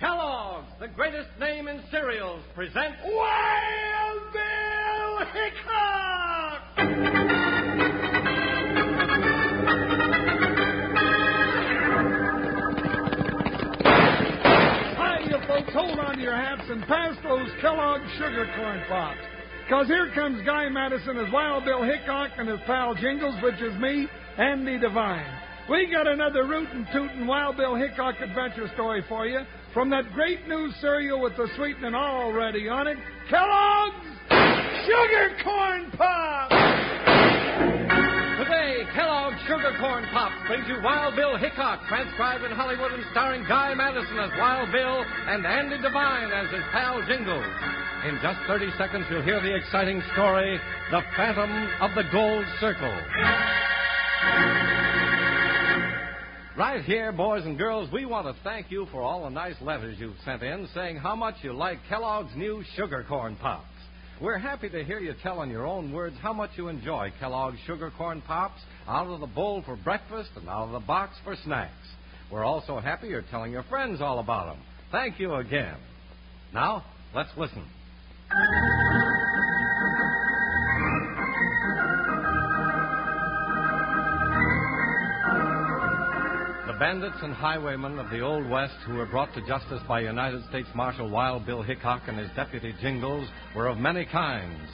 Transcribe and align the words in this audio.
Kellogg's, 0.00 0.72
the 0.80 0.88
greatest 0.88 1.28
name 1.38 1.68
in 1.68 1.78
cereals, 1.90 2.40
presents 2.54 2.96
Wild 3.04 4.32
Bill 4.32 5.26
Hickok! 5.26 6.62
Hi, 14.96 15.20
you 15.28 15.36
folks. 15.46 15.70
Hold 15.74 15.98
on 15.98 16.16
to 16.16 16.22
your 16.22 16.34
hats 16.34 16.62
and 16.70 16.82
pass 16.84 17.14
those 17.22 17.50
Kellogg 17.60 18.00
sugar 18.16 18.50
corn 18.56 18.82
pops. 18.88 19.18
Because 19.66 19.86
here 19.86 20.10
comes 20.14 20.40
Guy 20.46 20.70
Madison 20.70 21.18
as 21.18 21.30
Wild 21.30 21.66
Bill 21.66 21.82
Hickok 21.82 22.30
and 22.38 22.48
his 22.48 22.60
pal 22.66 22.94
Jingles, 22.94 23.34
which 23.42 23.60
is 23.60 23.78
me, 23.78 24.08
Andy 24.38 24.78
Devine. 24.78 25.30
We 25.68 25.90
got 25.92 26.06
another 26.08 26.46
rootin' 26.46 26.86
tootin' 26.90 27.26
Wild 27.26 27.58
Bill 27.58 27.74
Hickok 27.74 28.14
adventure 28.22 28.70
story 28.74 29.04
for 29.06 29.26
you 29.26 29.40
from 29.72 29.90
that 29.90 30.12
great 30.14 30.48
new 30.48 30.70
cereal 30.80 31.20
with 31.20 31.36
the 31.36 31.48
sweetening 31.56 31.94
already 31.94 32.68
on 32.68 32.88
it, 32.88 32.98
Kellogg's 33.28 34.02
Sugar 34.84 35.36
Corn 35.44 35.90
Pops! 35.96 36.54
Today, 38.42 38.82
Kellogg's 38.94 39.40
Sugar 39.46 39.76
Corn 39.78 40.04
Pops 40.12 40.34
brings 40.48 40.66
you 40.66 40.80
Wild 40.82 41.14
Bill 41.14 41.36
Hickok, 41.36 41.86
transcribed 41.86 42.42
in 42.44 42.50
Hollywood 42.50 42.92
and 42.92 43.04
starring 43.12 43.44
Guy 43.46 43.74
Madison 43.74 44.18
as 44.18 44.30
Wild 44.38 44.72
Bill 44.72 45.04
and 45.28 45.46
Andy 45.46 45.78
Devine 45.78 46.32
as 46.32 46.50
his 46.50 46.64
pal 46.72 47.00
Jingles. 47.06 47.46
In 48.08 48.18
just 48.22 48.40
30 48.48 48.70
seconds, 48.78 49.04
you'll 49.10 49.22
hear 49.22 49.40
the 49.40 49.54
exciting 49.54 50.02
story, 50.14 50.58
The 50.90 51.02
Phantom 51.16 51.50
of 51.80 51.94
the 51.94 52.04
Gold 52.10 52.44
Circle. 52.58 52.96
Right 56.60 56.84
here, 56.84 57.10
boys 57.10 57.46
and 57.46 57.56
girls, 57.56 57.90
we 57.90 58.04
want 58.04 58.26
to 58.26 58.34
thank 58.44 58.70
you 58.70 58.86
for 58.92 59.00
all 59.00 59.24
the 59.24 59.30
nice 59.30 59.54
letters 59.62 59.96
you've 59.98 60.12
sent 60.26 60.42
in 60.42 60.68
saying 60.74 60.98
how 60.98 61.16
much 61.16 61.36
you 61.40 61.54
like 61.54 61.78
Kellogg's 61.88 62.36
new 62.36 62.62
Sugar 62.76 63.02
Corn 63.08 63.34
Pops. 63.36 63.64
We're 64.20 64.36
happy 64.36 64.68
to 64.68 64.84
hear 64.84 64.98
you 64.98 65.14
tell 65.22 65.40
in 65.40 65.48
your 65.48 65.66
own 65.66 65.90
words 65.90 66.16
how 66.20 66.34
much 66.34 66.50
you 66.56 66.68
enjoy 66.68 67.14
Kellogg's 67.18 67.56
Sugar 67.66 67.90
Corn 67.96 68.20
Pops 68.20 68.60
out 68.86 69.06
of 69.06 69.20
the 69.20 69.26
bowl 69.26 69.62
for 69.64 69.74
breakfast 69.74 70.32
and 70.36 70.50
out 70.50 70.66
of 70.66 70.72
the 70.72 70.86
box 70.86 71.16
for 71.24 71.34
snacks. 71.46 71.72
We're 72.30 72.44
also 72.44 72.78
happy 72.78 73.08
you're 73.08 73.24
telling 73.30 73.52
your 73.52 73.62
friends 73.62 74.02
all 74.02 74.18
about 74.18 74.54
them. 74.54 74.62
Thank 74.92 75.18
you 75.18 75.36
again. 75.36 75.78
Now, 76.52 76.84
let's 77.14 77.30
listen. 77.38 77.64
Bandits 86.80 87.18
and 87.22 87.34
highwaymen 87.34 87.98
of 87.98 88.08
the 88.08 88.20
Old 88.20 88.48
West 88.48 88.72
who 88.86 88.94
were 88.94 89.04
brought 89.04 89.34
to 89.34 89.46
justice 89.46 89.82
by 89.86 90.00
United 90.00 90.42
States 90.48 90.66
Marshal 90.74 91.10
Wild 91.10 91.44
Bill 91.44 91.60
Hickok 91.60 92.00
and 92.06 92.18
his 92.18 92.30
deputy 92.34 92.74
Jingles 92.80 93.28
were 93.54 93.66
of 93.66 93.76
many 93.76 94.06
kinds. 94.06 94.66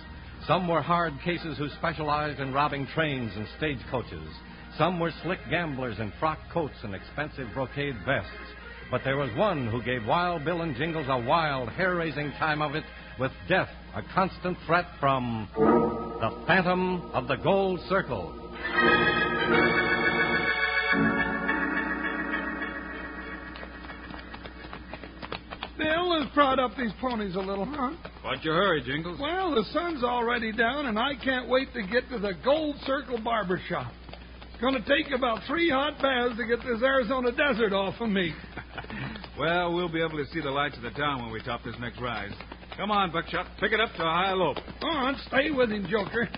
Some 0.46 0.68
were 0.68 0.80
hard 0.80 1.14
cases 1.24 1.58
who 1.58 1.68
specialized 1.70 2.38
in 2.38 2.52
robbing 2.52 2.86
trains 2.94 3.32
and 3.34 3.44
stagecoaches. 3.56 4.28
Some 4.78 5.00
were 5.00 5.10
slick 5.24 5.40
gamblers 5.50 5.98
in 5.98 6.12
frock 6.20 6.38
coats 6.52 6.76
and 6.84 6.94
expensive 6.94 7.48
brocade 7.52 7.96
vests. 8.06 8.30
But 8.88 9.00
there 9.02 9.16
was 9.16 9.36
one 9.36 9.66
who 9.66 9.82
gave 9.82 10.06
Wild 10.06 10.44
Bill 10.44 10.62
and 10.62 10.76
Jingles 10.76 11.08
a 11.08 11.18
wild, 11.18 11.70
hair 11.70 11.96
raising 11.96 12.30
time 12.38 12.62
of 12.62 12.76
it 12.76 12.84
with 13.18 13.32
death, 13.48 13.70
a 13.96 14.02
constant 14.14 14.56
threat 14.64 14.86
from 15.00 15.48
the 15.56 16.44
Phantom 16.46 17.10
of 17.12 17.26
the 17.26 17.36
Gold 17.42 17.80
Circle. 17.88 18.32
Bill 25.78 26.20
has 26.20 26.32
brought 26.34 26.58
up 26.58 26.72
these 26.76 26.92
ponies 27.00 27.34
a 27.34 27.40
little, 27.40 27.66
huh? 27.66 27.92
What's 28.22 28.44
your 28.44 28.54
hurry, 28.54 28.82
Jingles? 28.82 29.20
Well, 29.20 29.54
the 29.54 29.64
sun's 29.72 30.02
already 30.02 30.52
down, 30.52 30.86
and 30.86 30.98
I 30.98 31.14
can't 31.22 31.48
wait 31.48 31.72
to 31.74 31.82
get 31.82 32.08
to 32.10 32.18
the 32.18 32.32
Gold 32.44 32.76
Circle 32.86 33.20
Barber 33.22 33.60
Shop. 33.68 33.92
It's 34.42 34.60
going 34.60 34.74
to 34.74 34.88
take 34.88 35.12
about 35.12 35.40
three 35.46 35.68
hot 35.68 36.00
baths 36.00 36.36
to 36.38 36.46
get 36.46 36.64
this 36.64 36.82
Arizona 36.82 37.30
desert 37.30 37.74
off 37.74 38.00
of 38.00 38.08
me. 38.08 38.32
well, 39.38 39.74
we'll 39.74 39.92
be 39.92 40.00
able 40.00 40.16
to 40.16 40.26
see 40.32 40.40
the 40.40 40.50
lights 40.50 40.76
of 40.76 40.82
the 40.82 40.90
town 40.90 41.22
when 41.22 41.30
we 41.30 41.42
top 41.42 41.62
this 41.62 41.74
next 41.78 42.00
rise. 42.00 42.32
Come 42.76 42.90
on, 42.90 43.12
Buckshot. 43.12 43.46
Pick 43.60 43.72
it 43.72 43.80
up 43.80 43.90
to 43.96 44.02
a 44.02 44.10
high 44.10 44.32
lope. 44.32 44.56
On, 44.82 45.16
stay 45.28 45.50
with 45.50 45.70
him, 45.70 45.86
Joker. 45.90 46.28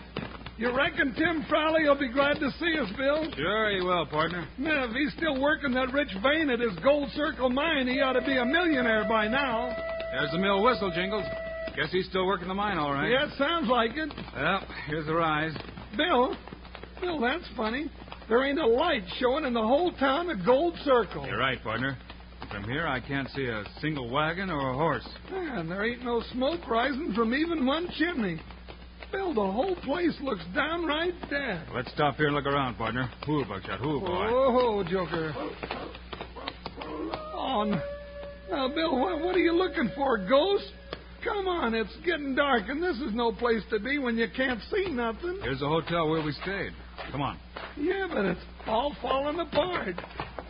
You 0.59 0.77
reckon 0.77 1.15
Tim 1.15 1.47
Frawley 1.49 1.85
will 1.85 1.99
be 1.99 2.09
glad 2.09 2.35
to 2.41 2.51
see 2.59 2.75
us, 2.79 2.91
Bill? 2.97 3.31
Sure 3.37 3.71
he 3.71 3.81
will, 3.81 4.07
partner. 4.07 4.45
Yeah, 4.59 4.87
if 4.89 4.91
he's 4.91 5.13
still 5.17 5.41
working 5.41 5.73
that 5.75 5.93
rich 5.93 6.11
vein 6.21 6.51
at 6.51 6.59
his 6.59 6.77
Gold 6.83 7.11
Circle 7.15 7.51
mine, 7.51 7.87
he 7.87 8.01
ought 8.01 8.15
to 8.15 8.27
be 8.27 8.37
a 8.37 8.45
millionaire 8.45 9.07
by 9.09 9.29
now. 9.29 9.69
There's 10.13 10.33
the 10.33 10.39
mill 10.39 10.65
whistle, 10.65 10.91
Jingles. 10.93 11.23
Guess 11.77 11.93
he's 11.93 12.07
still 12.09 12.27
working 12.27 12.49
the 12.49 12.55
mine, 12.55 12.77
all 12.77 12.93
right. 12.93 13.09
Yeah, 13.09 13.27
it 13.27 13.39
sounds 13.39 13.69
like 13.69 13.93
it. 13.95 14.13
Well, 14.35 14.67
here's 14.89 15.07
the 15.07 15.15
rise. 15.15 15.53
Bill, 15.97 16.37
Bill, 17.01 17.21
that's 17.21 17.49
funny. 17.57 17.89
There 18.29 18.45
ain't 18.45 18.59
a 18.59 18.67
light 18.67 19.05
showing 19.21 19.45
in 19.45 19.55
the 19.55 19.63
whole 19.63 19.93
town 19.93 20.29
of 20.29 20.45
Gold 20.45 20.75
Circle. 20.85 21.25
You're 21.25 21.39
right, 21.39 21.63
partner. 21.63 21.97
From 22.51 22.65
here, 22.65 22.89
I 22.89 22.99
can't 22.99 23.29
see 23.31 23.47
a 23.47 23.63
single 23.81 24.11
wagon 24.11 24.51
or 24.51 24.71
a 24.71 24.75
horse. 24.75 25.09
And 25.31 25.71
there 25.71 25.85
ain't 25.85 26.05
no 26.05 26.21
smoke 26.33 26.69
rising 26.69 27.13
from 27.15 27.33
even 27.33 27.65
one 27.65 27.89
chimney. 27.97 28.41
Bill, 29.11 29.33
the 29.33 29.41
whole 29.41 29.75
place 29.77 30.17
looks 30.23 30.43
downright 30.55 31.15
dead. 31.31 31.67
Let's 31.75 31.91
stop 31.93 32.17
here 32.17 32.27
and 32.27 32.35
look 32.35 32.47
around, 32.47 32.77
partner. 32.77 33.11
Who, 33.27 33.45
Buckshot? 33.45 33.81
Who, 33.81 34.01
boy? 34.01 34.27
Oh, 34.29 34.85
Joker. 34.89 35.35
On. 37.35 37.71
Now, 38.51 38.69
Bill, 38.69 38.99
what, 38.99 39.21
what 39.21 39.35
are 39.35 39.41
you 39.41 39.53
looking 39.55 39.91
for, 39.95 40.19
ghost? 40.19 40.73
Come 41.25 41.49
on, 41.49 41.75
it's 41.75 41.95
getting 42.05 42.35
dark, 42.35 42.65
and 42.69 42.83
this 42.83 42.97
is 42.97 43.13
no 43.15 43.33
place 43.33 43.63
to 43.71 43.81
be 43.81 43.99
when 43.99 44.17
you 44.17 44.29
can't 44.37 44.61
see 44.71 44.87
nothing. 44.91 45.39
Here's 45.43 45.61
the 45.61 45.69
hotel 45.69 46.09
where 46.09 46.23
we 46.23 46.33
stayed. 46.33 46.73
Come 47.11 47.23
on. 47.23 47.39
Yeah, 47.77 48.07
but 48.13 48.25
it's 48.25 48.41
all 48.67 48.95
falling 49.03 49.41
apart. 49.41 49.97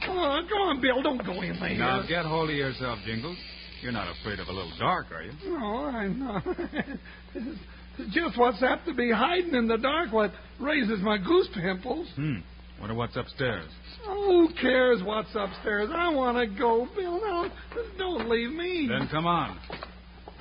Come 0.05 0.19
on, 0.19 0.49
go 0.49 0.57
on, 0.57 0.81
Bill. 0.81 1.03
Don't 1.03 1.25
go 1.25 1.41
in 1.43 1.59
there. 1.59 1.75
Now, 1.79 2.07
get 2.07 2.27
hold 2.27 2.51
of 2.51 2.57
yourself, 2.57 2.99
Jingles. 3.07 3.39
You're 3.81 3.93
not 3.93 4.15
afraid 4.21 4.41
of 4.41 4.49
a 4.49 4.53
little 4.53 4.73
dark, 4.79 5.07
are 5.13 5.23
you? 5.23 5.33
No, 5.47 5.87
I'm 5.87 6.19
not. 6.19 6.45
Just 8.11 8.39
what's 8.39 8.63
apt 8.63 8.87
to 8.87 8.95
be 8.95 9.11
hiding 9.11 9.55
in 9.55 9.67
the 9.67 9.79
dark 9.79 10.13
what 10.13 10.31
raises 10.61 11.01
my 11.01 11.19
goose 11.19 11.49
pimples. 11.55 12.09
Hmm. 12.15 12.37
Wonder 12.81 12.95
what's 12.95 13.17
upstairs. 13.17 13.69
Oh, 14.07 14.47
who 14.47 14.55
cares 14.61 15.03
what's 15.03 15.29
upstairs? 15.35 15.91
I 15.93 16.09
want 16.11 16.39
to 16.39 16.47
go, 16.47 16.87
Bill. 16.97 17.21
No, 17.21 17.51
don't 17.99 18.29
leave 18.29 18.53
me. 18.53 18.89
Then 18.89 19.09
come 19.09 19.27
on. 19.27 19.59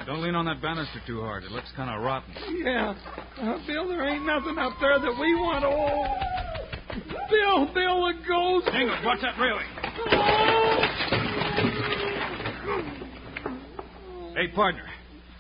Don't 0.06 0.22
lean 0.22 0.36
on 0.36 0.46
that 0.46 0.62
banister 0.62 1.02
too 1.08 1.22
hard. 1.22 1.44
It 1.44 1.52
looks 1.52 1.72
kind 1.76 1.90
of 1.90 2.04
rotten. 2.04 2.32
Yeah. 2.64 2.94
Uh, 3.42 3.58
Bill, 3.66 3.88
there 3.88 4.08
ain't 4.08 4.26
nothing 4.26 4.58
up 4.60 4.74
there 4.80 5.00
that 5.00 5.18
we 5.20 5.34
want 5.36 5.64
to. 5.64 5.70
Oh. 5.70 6.38
Bill, 7.30 7.74
Bill, 7.74 8.06
a 8.06 8.14
ghost. 8.28 8.68
Jingles, 8.72 9.00
watch 9.04 9.20
that 9.22 9.38
railing. 9.40 9.66
Hey, 14.36 14.48
partner. 14.54 14.86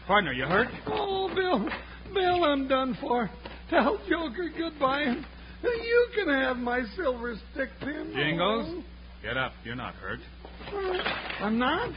Partner, 0.08 0.32
you 0.32 0.46
hurt? 0.46 0.70
Oh, 0.88 1.30
Bill. 1.36 1.68
Bill, 2.14 2.44
I'm 2.46 2.68
done 2.70 2.98
for. 3.02 3.30
Tell 3.70 3.98
Joker 4.10 4.50
goodbye. 4.58 5.02
and 5.02 5.26
You 5.62 6.08
can 6.16 6.30
have 6.30 6.56
my 6.56 6.84
silver 6.96 7.36
stick 7.52 7.70
pin. 7.82 8.14
Jingles, 8.16 8.84
get 9.22 9.36
up. 9.36 9.52
You're 9.66 9.76
not 9.76 9.96
hurt. 9.96 10.20
I'm 11.42 11.60
not? 11.60 11.90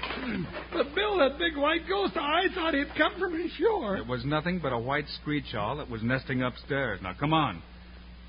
But 0.73 0.93
Bill, 0.95 1.19
that 1.19 1.39
big 1.39 1.57
white 1.57 1.83
ghost, 1.89 2.15
I 2.17 2.47
thought 2.55 2.75
he'd 2.75 2.89
come 2.99 3.13
for 3.19 3.29
me, 3.31 3.49
sure. 3.57 3.97
It 3.97 4.07
was 4.07 4.25
nothing 4.25 4.59
but 4.61 4.73
a 4.73 4.79
white 4.79 5.07
screech 5.21 5.55
owl 5.55 5.77
that 5.77 5.89
was 5.89 6.03
nesting 6.03 6.43
upstairs. 6.43 6.99
Now, 7.03 7.15
come 7.19 7.33
on. 7.33 7.63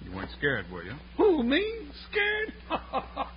You 0.05 0.15
weren't 0.15 0.31
scared, 0.37 0.65
were 0.71 0.83
you? 0.83 0.93
Who, 1.17 1.43
me? 1.43 1.63
Scared? 2.11 2.53
oh, 2.93 3.27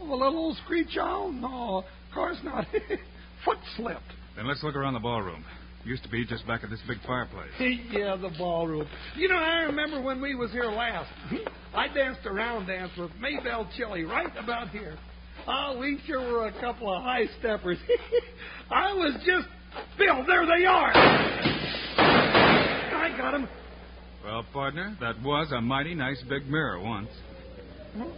a 0.00 0.04
little 0.04 0.36
old 0.38 0.56
screech 0.64 0.96
owl? 0.96 1.32
No, 1.32 1.78
of 1.78 2.14
course 2.14 2.38
not. 2.44 2.66
Foot 3.44 3.58
slipped. 3.76 4.02
Then 4.36 4.46
let's 4.46 4.62
look 4.62 4.76
around 4.76 4.94
the 4.94 5.00
ballroom. 5.00 5.44
Used 5.88 6.02
to 6.02 6.10
be 6.10 6.26
just 6.26 6.46
back 6.46 6.62
at 6.62 6.68
this 6.68 6.82
big 6.86 6.98
fireplace. 7.06 7.48
yeah, 7.90 8.14
the 8.14 8.30
ballroom. 8.36 8.86
You 9.16 9.28
know, 9.28 9.38
I 9.38 9.62
remember 9.62 10.02
when 10.02 10.20
we 10.20 10.34
was 10.34 10.52
here 10.52 10.66
last. 10.66 11.10
I 11.74 11.88
danced 11.88 12.20
a 12.26 12.30
round 12.30 12.66
dance 12.66 12.90
with 12.98 13.10
Maybelle 13.18 13.66
Chili 13.74 14.04
right 14.04 14.30
about 14.38 14.68
here. 14.68 14.98
Oh, 15.46 15.78
we 15.80 15.98
sure 16.06 16.20
were 16.20 16.48
a 16.48 16.60
couple 16.60 16.94
of 16.94 17.02
high 17.02 17.24
steppers. 17.38 17.78
I 18.70 18.92
was 18.92 19.14
just 19.24 19.48
Bill, 19.96 20.26
there 20.26 20.44
they 20.44 20.66
are. 20.66 20.92
I 21.96 23.14
got 23.16 23.34
'em. 23.34 23.48
Well, 24.22 24.44
partner, 24.52 24.94
that 25.00 25.22
was 25.22 25.50
a 25.52 25.60
mighty 25.62 25.94
nice 25.94 26.22
big 26.28 26.46
mirror 26.48 26.80
once. 26.80 27.08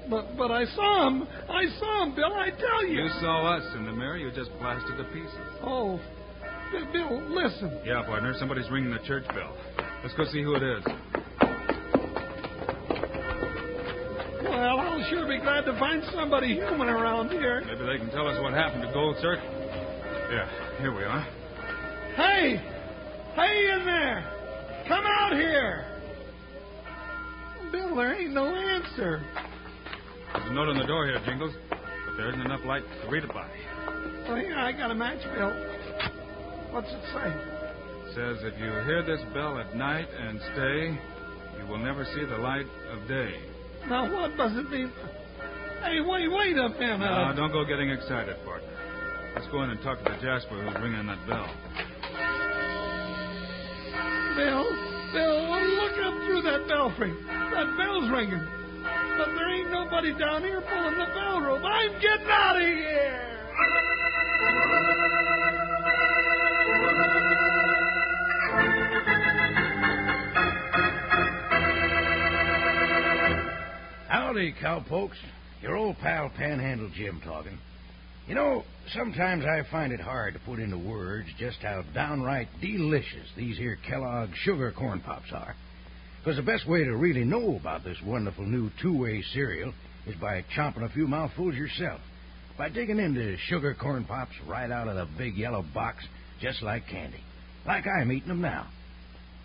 But 0.08 0.36
but 0.36 0.50
I 0.50 0.64
saw 0.74 1.06
'em. 1.06 1.28
I 1.48 1.66
saw 1.78 2.02
'em, 2.02 2.16
Bill. 2.16 2.34
I 2.34 2.50
tell 2.50 2.86
you. 2.86 3.04
You 3.04 3.08
saw 3.20 3.56
us 3.56 3.74
in 3.76 3.86
the 3.86 3.92
mirror. 3.92 4.16
You 4.16 4.32
just 4.32 4.50
blasted 4.58 4.96
to 4.96 5.04
pieces. 5.04 5.38
Oh, 5.62 6.00
Bill, 6.92 7.22
listen. 7.28 7.80
Yeah, 7.84 8.02
partner. 8.04 8.34
Somebody's 8.38 8.70
ringing 8.70 8.90
the 8.90 8.98
church 9.06 9.26
bell. 9.28 9.56
Let's 10.02 10.14
go 10.14 10.24
see 10.32 10.42
who 10.42 10.54
it 10.54 10.62
is. 10.62 10.84
Well, 14.44 14.80
I'll 14.80 15.04
sure 15.10 15.26
be 15.26 15.38
glad 15.38 15.64
to 15.66 15.78
find 15.78 16.02
somebody 16.12 16.54
human 16.54 16.88
around 16.88 17.30
here. 17.30 17.62
Maybe 17.66 17.86
they 17.86 17.98
can 17.98 18.10
tell 18.10 18.26
us 18.26 18.40
what 18.42 18.52
happened 18.52 18.82
to 18.82 18.92
Gold 18.92 19.16
Circle. 19.20 19.48
Yeah, 20.30 20.48
here 20.80 20.94
we 20.94 21.04
are. 21.04 21.22
Hey! 22.16 22.56
Hey 23.34 23.70
in 23.72 23.84
there! 23.86 24.24
Come 24.88 25.04
out 25.06 25.32
here! 25.32 25.86
Bill, 27.72 27.94
there 27.94 28.14
ain't 28.14 28.32
no 28.32 28.46
answer. 28.46 29.22
There's 30.32 30.50
a 30.50 30.52
note 30.52 30.68
on 30.68 30.78
the 30.78 30.86
door 30.86 31.06
here, 31.06 31.20
Jingles, 31.24 31.54
but 31.70 32.16
there 32.16 32.28
isn't 32.30 32.40
enough 32.40 32.64
light 32.64 32.82
to 33.02 33.08
read 33.08 33.24
it 33.24 33.32
by. 33.32 33.48
Well, 34.28 34.36
here, 34.36 34.56
I 34.56 34.72
got 34.72 34.90
a 34.90 34.94
match, 34.94 35.22
Bill. 35.34 35.52
What's 36.70 36.88
it 36.88 37.02
say? 37.12 37.28
It 37.28 38.14
says 38.14 38.36
if 38.42 38.58
you 38.58 38.70
hear 38.86 39.02
this 39.02 39.20
bell 39.34 39.58
at 39.58 39.74
night 39.74 40.08
and 40.08 40.40
stay, 40.52 40.98
you 41.58 41.66
will 41.66 41.78
never 41.78 42.04
see 42.14 42.24
the 42.24 42.38
light 42.38 42.66
of 42.92 43.08
day. 43.08 43.34
Now, 43.88 44.10
what 44.12 44.36
does 44.36 44.52
it 44.56 44.70
mean? 44.70 44.92
Hey, 45.82 46.00
wait, 46.00 46.28
wait 46.30 46.56
a 46.56 46.68
minute. 46.68 47.00
Now, 47.00 47.32
don't 47.32 47.52
go 47.52 47.64
getting 47.64 47.90
excited, 47.90 48.36
partner. 48.44 48.68
Let's 49.34 49.46
go 49.48 49.62
in 49.62 49.70
and 49.70 49.80
talk 49.82 49.98
to 49.98 50.04
the 50.04 50.18
Jasper 50.20 50.62
who's 50.62 50.74
ringing 50.82 51.06
that 51.06 51.26
bell. 51.26 51.48
Bill, 54.36 54.64
Bill, 55.12 55.50
look 55.74 55.96
up 56.06 56.14
through 56.26 56.42
that 56.42 56.68
belfry. 56.68 57.12
That 57.54 57.76
bell's 57.78 58.10
ringing. 58.10 58.46
But 59.18 59.26
there 59.34 59.50
ain't 59.54 59.70
nobody 59.70 60.12
down 60.18 60.42
here 60.42 60.60
pulling 60.60 60.98
the 60.98 61.06
bell 61.14 61.40
rope. 61.40 61.62
I'm 61.64 61.92
getting 62.00 62.30
out 62.30 62.56
of 62.56 62.62
here. 62.62 63.26
Howdy, 74.30 74.54
cowpokes. 74.62 75.16
Your 75.60 75.76
old 75.76 75.98
pal 75.98 76.30
Panhandle 76.30 76.88
Jim 76.94 77.20
talking. 77.24 77.58
You 78.28 78.36
know, 78.36 78.62
sometimes 78.94 79.44
I 79.44 79.68
find 79.72 79.92
it 79.92 79.98
hard 79.98 80.34
to 80.34 80.40
put 80.46 80.60
into 80.60 80.78
words 80.78 81.26
just 81.36 81.58
how 81.62 81.82
downright 81.92 82.46
delicious 82.60 83.26
these 83.36 83.58
here 83.58 83.76
Kellogg 83.88 84.28
sugar 84.44 84.70
corn 84.70 85.00
pops 85.00 85.32
are. 85.32 85.56
Because 86.20 86.36
the 86.36 86.44
best 86.44 86.68
way 86.68 86.84
to 86.84 86.94
really 86.94 87.24
know 87.24 87.56
about 87.56 87.82
this 87.82 87.96
wonderful 88.06 88.44
new 88.44 88.70
two-way 88.80 89.24
cereal 89.34 89.74
is 90.06 90.14
by 90.20 90.44
chomping 90.56 90.84
a 90.84 90.90
few 90.90 91.08
mouthfuls 91.08 91.56
yourself. 91.56 92.00
By 92.56 92.68
digging 92.68 93.00
into 93.00 93.36
sugar 93.48 93.74
corn 93.74 94.04
pops 94.04 94.36
right 94.46 94.70
out 94.70 94.86
of 94.86 94.94
the 94.94 95.08
big 95.18 95.36
yellow 95.36 95.64
box, 95.74 96.04
just 96.40 96.62
like 96.62 96.86
candy. 96.86 97.24
Like 97.66 97.84
I'm 97.88 98.12
eating 98.12 98.28
them 98.28 98.42
now. 98.42 98.68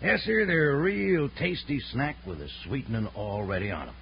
Yes, 0.00 0.20
sir, 0.20 0.46
they're 0.46 0.78
a 0.78 0.80
real 0.80 1.28
tasty 1.40 1.80
snack 1.90 2.14
with 2.24 2.40
a 2.40 2.48
sweetening 2.62 3.08
already 3.16 3.72
on 3.72 3.88
'em 3.88 3.94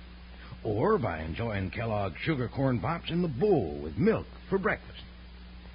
or 0.64 0.98
by 0.98 1.20
enjoying 1.20 1.70
Kellogg's 1.70 2.18
sugar 2.24 2.48
corn 2.48 2.80
pops 2.80 3.10
in 3.10 3.22
the 3.22 3.28
bowl 3.28 3.78
with 3.82 3.96
milk 3.98 4.26
for 4.48 4.58
breakfast. 4.58 5.02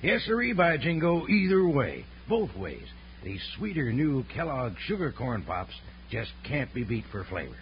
Yes, 0.02 0.24
sirree, 0.26 0.54
by 0.54 0.78
jingo, 0.78 1.28
either 1.28 1.68
way, 1.68 2.06
both 2.28 2.56
ways, 2.56 2.88
these 3.24 3.42
sweeter 3.56 3.92
new 3.92 4.24
Kellogg's 4.34 4.80
sugar 4.80 5.12
corn 5.12 5.44
pops 5.44 5.74
just 6.10 6.32
can't 6.44 6.74
be 6.74 6.84
beat 6.84 7.06
for 7.12 7.24
flavor. 7.26 7.58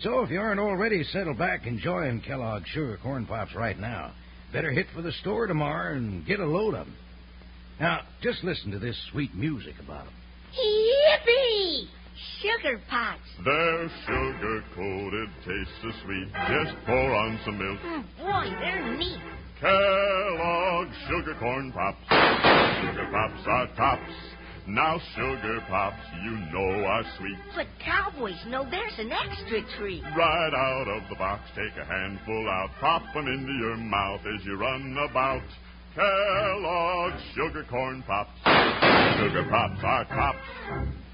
So 0.00 0.20
if 0.20 0.30
you 0.30 0.38
aren't 0.38 0.60
already 0.60 1.02
settled 1.04 1.38
back 1.38 1.66
enjoying 1.66 2.20
Kellogg's 2.20 2.68
sugar 2.68 2.98
corn 3.02 3.26
pops 3.26 3.54
right 3.54 3.78
now, 3.78 4.12
better 4.52 4.70
hit 4.70 4.86
for 4.94 5.02
the 5.02 5.12
store 5.12 5.46
tomorrow 5.46 5.96
and 5.96 6.26
get 6.26 6.40
a 6.40 6.46
load 6.46 6.74
of 6.74 6.86
'em. 6.86 6.94
Now, 7.80 8.02
just 8.22 8.44
listen 8.44 8.70
to 8.72 8.78
this 8.78 8.96
sweet 9.10 9.34
music 9.34 9.78
about 9.80 10.06
'em. 10.06 10.12
Yippee! 10.54 11.88
Sugar 12.40 12.80
Pops. 12.88 13.20
They're 13.44 13.88
sugar 14.06 14.64
coated, 14.74 15.28
taste 15.44 15.70
so 15.82 15.90
sweet. 16.04 16.28
Just 16.48 16.76
pour 16.86 17.14
on 17.14 17.38
some 17.44 17.58
milk. 17.58 17.78
Mm, 17.80 18.04
boy, 18.18 18.56
they're 18.60 18.96
neat. 18.96 19.20
Kellogg's 19.60 20.96
Sugar 21.08 21.34
Corn 21.38 21.72
Pops. 21.72 21.98
Sugar 22.08 23.08
Pops 23.10 23.46
are 23.46 23.66
tops. 23.76 24.12
Now 24.66 24.98
Sugar 25.14 25.60
Pops, 25.68 26.02
you 26.24 26.32
know 26.52 26.84
are 26.84 27.04
sweet. 27.18 27.38
But 27.54 27.66
cowboys 27.84 28.40
know 28.48 28.66
there's 28.68 28.98
an 28.98 29.12
extra 29.12 29.62
treat. 29.78 30.02
Right 30.16 30.54
out 30.54 30.88
of 30.88 31.08
the 31.08 31.16
box, 31.16 31.42
take 31.54 31.76
a 31.80 31.86
handful 31.86 32.48
out, 32.50 32.70
pop 32.80 33.02
'em 33.14 33.28
into 33.28 33.52
your 33.52 33.76
mouth 33.76 34.20
as 34.26 34.44
you 34.44 34.56
run 34.56 34.96
about. 35.08 35.42
Kellogg's 35.94 37.22
Sugar 37.34 37.64
Corn 37.70 38.02
Pops. 38.02 38.30
Sugar 38.44 39.44
Pops 39.48 39.84
are 39.84 40.04
tops. 40.04 41.06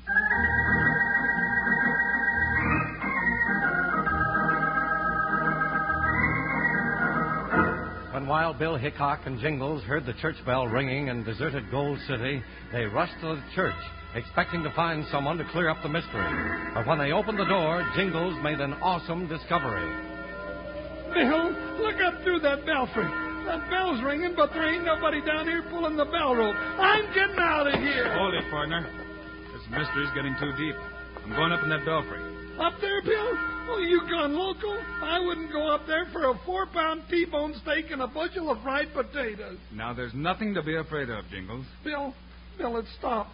When 8.23 8.29
Wild 8.29 8.57
Bill 8.57 8.77
Hickok 8.77 9.27
and 9.27 9.41
Jingles 9.41 9.83
heard 9.83 10.07
the 10.07 10.13
church 10.13 10.37
bell 10.47 10.69
ringing 10.69 11.09
in 11.09 11.25
deserted 11.25 11.69
Gold 11.73 11.99
Circle, 12.07 12.41
they 12.71 12.85
rushed 12.85 13.19
to 13.21 13.35
the 13.35 13.43
church, 13.53 13.75
expecting 14.15 14.63
to 14.63 14.71
find 14.79 15.05
someone 15.11 15.39
to 15.39 15.45
clear 15.51 15.69
up 15.69 15.83
the 15.83 15.89
mystery. 15.89 16.71
But 16.73 16.87
when 16.87 16.99
they 16.99 17.11
opened 17.11 17.41
the 17.41 17.51
door, 17.51 17.83
Jingles 17.97 18.39
made 18.41 18.61
an 18.61 18.75
awesome 18.75 19.27
discovery. 19.27 19.91
Bill, 21.13 21.51
look 21.83 21.99
up 21.99 22.23
through 22.23 22.39
that 22.47 22.65
belfry. 22.65 23.11
That 23.43 23.69
bell's 23.69 24.01
ringing, 24.05 24.35
but 24.37 24.55
there 24.55 24.73
ain't 24.73 24.85
nobody 24.85 25.21
down 25.27 25.49
here 25.49 25.65
pulling 25.69 25.97
the 25.97 26.07
bell 26.07 26.37
rope. 26.37 26.55
I'm 26.55 27.07
getting 27.13 27.41
out 27.41 27.67
of 27.67 27.75
here. 27.75 28.07
Hold 28.17 28.35
it, 28.35 28.49
partner. 28.53 28.87
This 29.51 29.67
mystery's 29.69 30.15
getting 30.15 30.37
too 30.39 30.53
deep. 30.55 30.77
I'm 31.25 31.31
going 31.31 31.51
up 31.51 31.65
in 31.65 31.71
that 31.71 31.85
belfry. 31.85 32.23
Up 32.61 32.75
there, 32.81 33.03
Bill? 33.03 33.52
Oh, 33.69 33.79
you 33.79 34.01
gone 34.11 34.35
local? 34.35 34.77
I 35.03 35.21
wouldn't 35.21 35.53
go 35.53 35.73
up 35.73 35.83
there 35.87 36.07
for 36.13 36.31
a 36.31 36.39
four-pound 36.45 37.03
T-bone 37.09 37.55
steak 37.63 37.91
and 37.91 38.03
a 38.03 38.07
bushel 38.07 38.51
of 38.51 38.63
fried 38.63 38.93
potatoes. 38.93 39.59
Now, 39.73 39.95
there's 39.95 40.15
nothing 40.15 40.55
to 40.55 40.63
be 40.63 40.77
afraid 40.77 41.09
of, 41.09 41.25
Jingles. 41.31 41.65
Bill, 41.85 42.15
Bill, 42.59 42.77
it 42.79 42.87
stop. 42.99 43.29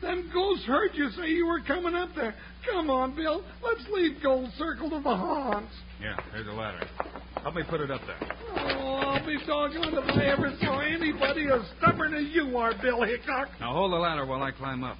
Them 0.00 0.30
ghosts 0.32 0.64
heard 0.64 0.90
you 0.94 1.10
say 1.10 1.28
you 1.28 1.46
were 1.46 1.60
coming 1.60 1.94
up 1.94 2.10
there. 2.14 2.34
Come 2.70 2.88
on, 2.88 3.14
Bill. 3.14 3.42
Let's 3.62 3.86
leave 3.92 4.22
Gold 4.22 4.50
Circle 4.56 4.90
to 4.90 4.96
the 4.96 5.16
haunts. 5.16 5.72
Yeah, 6.00 6.16
here's 6.32 6.46
a 6.46 6.52
ladder. 6.52 6.86
Help 7.42 7.54
me 7.54 7.62
put 7.68 7.80
it 7.80 7.90
up 7.90 8.00
there. 8.06 8.18
Oh, 8.56 8.96
I'll 8.96 9.26
be 9.26 9.38
doggone 9.46 9.92
if 9.92 10.16
I 10.16 10.24
ever 10.26 10.54
saw 10.62 10.80
anybody 10.80 11.48
as 11.52 11.60
stubborn 11.78 12.14
as 12.14 12.32
you 12.32 12.56
are, 12.56 12.72
Bill 12.80 13.02
Hickok. 13.02 13.48
Now, 13.60 13.74
hold 13.74 13.92
the 13.92 13.96
ladder 13.96 14.24
while 14.24 14.42
I 14.42 14.52
climb 14.52 14.84
up. 14.84 14.96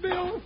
Bill, 0.00 0.40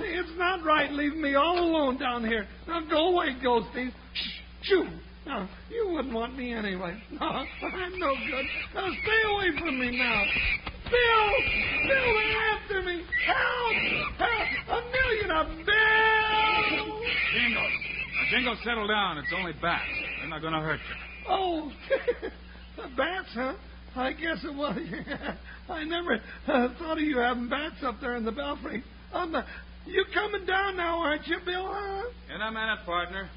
it's 0.00 0.38
not 0.38 0.64
right 0.64 0.90
leaving 0.92 1.22
me 1.22 1.34
all 1.34 1.58
alone 1.58 1.98
down 1.98 2.24
here. 2.24 2.46
Now 2.66 2.80
go 2.88 3.14
away, 3.14 3.36
Ghosty. 3.42 3.90
Shh, 4.14 4.28
shoo. 4.62 4.84
Now, 5.26 5.48
you 5.70 5.90
wouldn't 5.90 6.14
want 6.14 6.36
me 6.36 6.52
anyway. 6.54 6.96
No, 7.20 7.26
I'm 7.26 7.98
no 7.98 8.14
good. 8.30 8.44
Now 8.74 8.88
stay 8.88 9.22
away 9.28 9.58
from 9.60 9.78
me 9.78 9.98
now. 9.98 10.24
Bill! 10.84 11.30
Bill, 11.86 12.14
they're 12.14 12.38
after 12.54 12.82
me! 12.82 13.02
Help! 13.26 14.18
Help! 14.18 14.68
A 14.68 14.80
million 14.90 15.30
of! 15.30 15.46
Bill! 15.66 17.00
Jingles! 17.34 17.72
Now, 18.14 18.30
Jingles, 18.30 18.58
settle 18.64 18.88
down. 18.88 19.18
It's 19.18 19.32
only 19.36 19.52
bats. 19.60 19.84
They're 20.20 20.30
not 20.30 20.40
going 20.40 20.54
to 20.54 20.60
hurt 20.60 20.78
you. 20.78 20.94
Oh, 21.28 21.70
bats, 22.96 23.28
huh? 23.34 23.54
I 23.96 24.12
guess 24.12 24.38
it 24.44 24.54
was. 24.54 24.78
I 25.68 25.84
never 25.84 26.20
uh, 26.46 26.68
thought 26.78 26.98
of 26.98 27.04
you 27.04 27.18
having 27.18 27.48
bats 27.48 27.76
up 27.82 27.96
there 28.00 28.16
in 28.16 28.24
the 28.24 28.32
belfry. 28.32 28.82
Um, 29.12 29.34
you 29.86 30.04
coming 30.14 30.46
down 30.46 30.76
now, 30.76 31.00
aren't 31.00 31.26
you, 31.26 31.38
Bill? 31.44 31.66
Huh? 31.68 32.34
In 32.34 32.40
a 32.40 32.50
minute, 32.50 32.78
partner. 32.84 33.28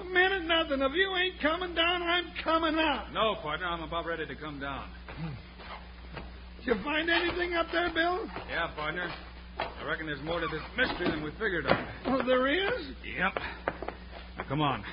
A 0.00 0.04
minute, 0.04 0.44
nothing. 0.44 0.80
If 0.80 0.92
you 0.94 1.14
ain't 1.16 1.40
coming 1.40 1.74
down, 1.74 2.02
I'm 2.02 2.24
coming 2.44 2.76
up. 2.76 3.12
No, 3.12 3.36
partner, 3.42 3.66
I'm 3.66 3.82
about 3.82 4.06
ready 4.06 4.26
to 4.26 4.34
come 4.36 4.60
down. 4.60 4.88
Did 6.58 6.76
you 6.76 6.82
find 6.84 7.08
anything 7.10 7.54
up 7.54 7.66
there, 7.72 7.92
Bill? 7.92 8.28
Yeah, 8.48 8.68
partner. 8.76 9.10
I 9.58 9.84
reckon 9.86 10.06
there's 10.06 10.22
more 10.22 10.40
to 10.40 10.46
this 10.46 10.62
mystery 10.76 11.10
than 11.10 11.22
we 11.22 11.30
figured 11.32 11.66
on. 11.66 11.86
Oh, 12.06 12.22
there 12.26 12.46
is? 12.48 12.86
Yep. 13.04 13.32
Now, 14.38 14.44
come 14.48 14.60
on. 14.60 14.84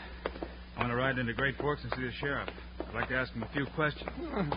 I 0.75 0.79
want 0.79 0.91
to 0.91 0.95
ride 0.95 1.17
into 1.17 1.33
Great 1.33 1.57
Forks 1.57 1.83
and 1.83 1.91
see 1.95 2.03
the 2.03 2.11
sheriff. 2.19 2.49
I'd 2.79 2.93
like 2.93 3.09
to 3.09 3.15
ask 3.15 3.31
him 3.33 3.43
a 3.43 3.49
few 3.53 3.65
questions. 3.75 4.09
Uh-huh. 4.17 4.55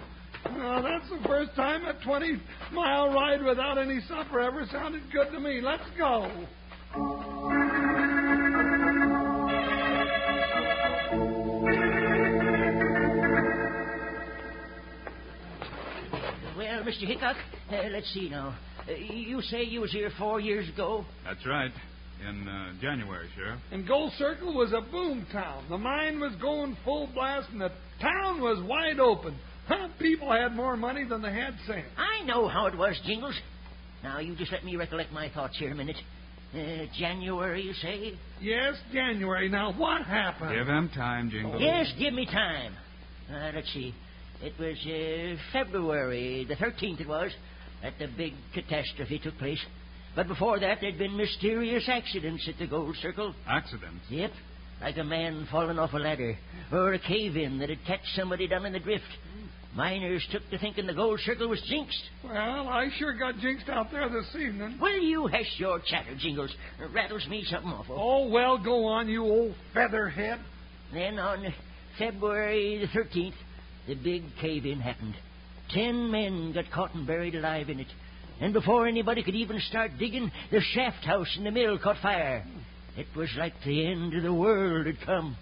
Well, 0.57 0.83
that's 0.83 1.09
the 1.11 1.29
first 1.29 1.55
time 1.55 1.85
a 1.85 1.95
20 2.05 2.41
mile 2.73 3.13
ride 3.13 3.43
without 3.43 3.79
any 3.79 4.01
supper 4.09 4.41
ever 4.41 4.67
sounded 4.71 5.03
good 5.13 5.31
to 5.33 5.41
me. 5.41 5.61
Let's 5.61 5.83
go. 5.97 6.31
Well, 16.57 16.83
Mr. 16.83 17.07
Hickok, 17.07 17.37
uh, 17.71 17.77
let's 17.93 18.13
see 18.13 18.29
now. 18.29 18.57
Uh, 18.89 18.93
you 18.93 19.41
say 19.43 19.63
you 19.63 19.83
was 19.83 19.93
here 19.93 20.11
four 20.19 20.41
years 20.41 20.69
ago? 20.69 21.05
That's 21.25 21.47
right. 21.47 21.73
In 22.29 22.47
uh, 22.47 22.73
January, 22.83 23.29
Sheriff. 23.35 23.61
And 23.71 23.87
Gold 23.87 24.13
Circle 24.19 24.53
was 24.55 24.73
a 24.73 24.83
boom 24.91 25.27
town. 25.33 25.65
The 25.71 25.79
mine 25.79 26.21
was 26.21 26.33
going 26.41 26.77
full 26.85 27.09
blast, 27.15 27.49
and 27.51 27.61
the 27.61 27.71
town 28.01 28.41
was 28.41 28.63
wide 28.69 29.01
open. 29.01 29.39
Huh? 29.71 29.89
People 30.01 30.33
had 30.33 30.55
more 30.57 30.77
money 30.77 31.05
than 31.05 31.23
they 31.23 31.33
had 31.33 31.55
sense. 31.67 31.87
I 31.97 32.25
know 32.25 32.49
how 32.49 32.67
it 32.67 32.77
was, 32.77 33.01
Jingles. 33.07 33.39
Now, 34.03 34.19
you 34.19 34.35
just 34.35 34.51
let 34.51 34.65
me 34.65 34.75
recollect 34.75 35.13
my 35.13 35.29
thoughts 35.31 35.57
here 35.59 35.71
a 35.71 35.75
minute. 35.75 35.97
Uh, 36.53 36.87
January, 36.99 37.63
you 37.63 37.73
say? 37.75 38.19
Yes, 38.41 38.75
January. 38.93 39.49
Now, 39.49 39.73
what 39.73 40.03
happened? 40.03 40.51
Give 40.53 40.67
him 40.67 40.91
time, 40.93 41.31
Jingles. 41.31 41.61
Yes, 41.61 41.93
give 42.01 42.13
me 42.13 42.27
time. 42.27 42.75
Uh, 43.33 43.53
let's 43.55 43.73
see. 43.73 43.95
It 44.43 44.55
was 44.59 44.77
uh, 44.85 45.41
February 45.53 46.45
the 46.49 46.57
13th, 46.57 47.01
it 47.03 47.09
was, 47.09 47.31
that 47.83 47.93
the 48.01 48.09
big 48.17 48.33
catastrophe 48.53 49.21
took 49.23 49.39
place. 49.39 49.65
But 50.17 50.27
before 50.27 50.59
that, 50.59 50.79
there'd 50.81 50.99
been 50.99 51.17
mysterious 51.17 51.89
accidents 51.89 52.49
at 52.49 52.59
the 52.59 52.67
Gold 52.67 52.97
Circle. 53.01 53.35
Accidents? 53.47 54.05
Yep, 54.09 54.33
like 54.81 54.97
a 54.97 55.05
man 55.05 55.47
falling 55.53 55.79
off 55.79 55.93
a 55.93 55.99
ladder, 55.99 56.37
or 56.73 56.95
a 56.95 56.99
cave 56.99 57.37
in 57.37 57.59
that 57.59 57.69
had 57.69 57.79
catch 57.87 58.01
somebody 58.17 58.49
down 58.49 58.67
in 58.67 58.73
the 58.73 58.81
drift. 58.81 59.05
Miners 59.75 60.27
took 60.33 60.49
to 60.51 60.59
thinking 60.59 60.87
the 60.87 60.95
Gold 60.95 61.21
Circle 61.25 61.49
was 61.49 61.63
jinxed. 61.69 62.03
Well, 62.25 62.35
I 62.69 62.89
sure 62.99 63.17
got 63.17 63.39
jinxed 63.39 63.69
out 63.69 63.93
there 63.93 64.09
this 64.09 64.27
evening. 64.35 64.79
Will 64.81 64.99
you 64.99 65.29
hush 65.29 65.59
your 65.59 65.79
chatter, 65.79 66.17
Jingles? 66.19 66.53
It 66.81 66.93
rattles 66.93 67.27
me 67.29 67.45
something 67.49 67.71
awful. 67.71 67.97
Oh, 67.99 68.29
well, 68.29 68.59
go 68.59 68.87
on, 68.87 69.09
you 69.09 69.23
old 69.23 69.55
featherhead. 69.73 70.41
Then 70.93 71.21
on 71.21 71.55
February 71.99 72.79
the 72.79 72.99
13th, 72.99 73.35
the 73.87 73.95
big 73.95 74.25
cave 74.41 74.67
in 74.67 74.81
happened. 74.81 75.15
Ten 75.73 76.11
men 76.11 76.53
got 76.53 76.65
caught 76.73 76.95
and 76.95 77.07
buried 77.07 77.37
alive 77.37 77.69
in 77.71 77.79
it. 77.79 77.87
And 78.41 78.53
before 78.53 78.89
anybody 78.89 79.23
could 79.23 79.37
even 79.37 79.61
start 79.69 79.93
digging, 79.99 80.33
the 80.51 80.61
shaft 80.75 81.05
house 81.05 81.33
in 81.37 81.45
the 81.45 81.51
mill 81.53 81.79
caught 81.79 81.99
fire. 82.03 82.45
It 82.97 83.07
was 83.15 83.29
like 83.39 83.53
the 83.65 83.87
end 83.87 84.15
of 84.15 84.25
the 84.25 84.35
world 84.35 84.87
had 84.87 85.01
come. 85.07 85.37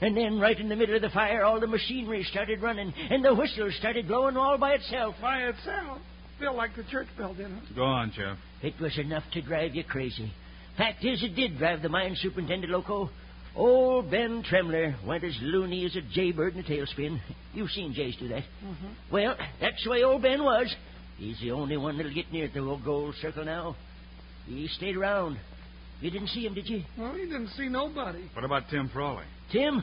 And 0.00 0.16
then, 0.16 0.38
right 0.38 0.58
in 0.58 0.68
the 0.68 0.76
middle 0.76 0.96
of 0.96 1.02
the 1.02 1.10
fire, 1.10 1.42
all 1.42 1.58
the 1.58 1.66
machinery 1.66 2.26
started 2.30 2.60
running, 2.60 2.92
and 3.10 3.24
the 3.24 3.34
whistle 3.34 3.70
started 3.78 4.06
blowing 4.06 4.36
all 4.36 4.58
by 4.58 4.72
itself. 4.72 5.14
By 5.22 5.44
itself. 5.44 5.98
Feel 6.38 6.54
like 6.54 6.76
the 6.76 6.84
church 6.84 7.06
bell, 7.16 7.32
didn't 7.32 7.56
it? 7.56 7.74
Go 7.74 7.84
on, 7.84 8.12
Sheriff. 8.14 8.38
It 8.62 8.74
was 8.80 8.96
enough 8.98 9.24
to 9.32 9.40
drive 9.40 9.74
you 9.74 9.84
crazy. 9.84 10.30
Fact 10.76 11.02
is, 11.02 11.22
it 11.22 11.34
did 11.34 11.56
drive 11.56 11.80
the 11.80 11.88
mine 11.88 12.14
superintendent 12.20 12.70
loco. 12.70 13.10
Old 13.54 14.10
Ben 14.10 14.42
Tremler 14.42 14.96
went 15.06 15.24
as 15.24 15.34
loony 15.40 15.86
as 15.86 15.96
a 15.96 16.02
jaybird 16.02 16.54
in 16.54 16.60
a 16.60 16.62
tailspin. 16.62 17.18
You've 17.54 17.70
seen 17.70 17.94
jays 17.94 18.14
do 18.20 18.28
that. 18.28 18.42
Mm-hmm. 18.62 18.86
Well, 19.10 19.34
that's 19.62 19.82
the 19.82 19.90
way 19.90 20.02
old 20.02 20.20
Ben 20.20 20.44
was. 20.44 20.74
He's 21.16 21.40
the 21.40 21.52
only 21.52 21.78
one 21.78 21.96
that'll 21.96 22.12
get 22.12 22.30
near 22.30 22.50
the 22.52 22.60
old 22.60 22.84
gold 22.84 23.14
circle 23.22 23.46
now. 23.46 23.76
He 24.46 24.68
stayed 24.76 24.96
around. 24.96 25.38
You 26.02 26.10
didn't 26.10 26.28
see 26.28 26.44
him, 26.44 26.52
did 26.52 26.68
you? 26.68 26.82
Well, 26.98 27.14
he 27.14 27.22
didn't 27.22 27.48
see 27.56 27.68
nobody. 27.68 28.28
What 28.34 28.44
about 28.44 28.64
Tim 28.70 28.90
Frawley? 28.90 29.24
Tim? 29.52 29.82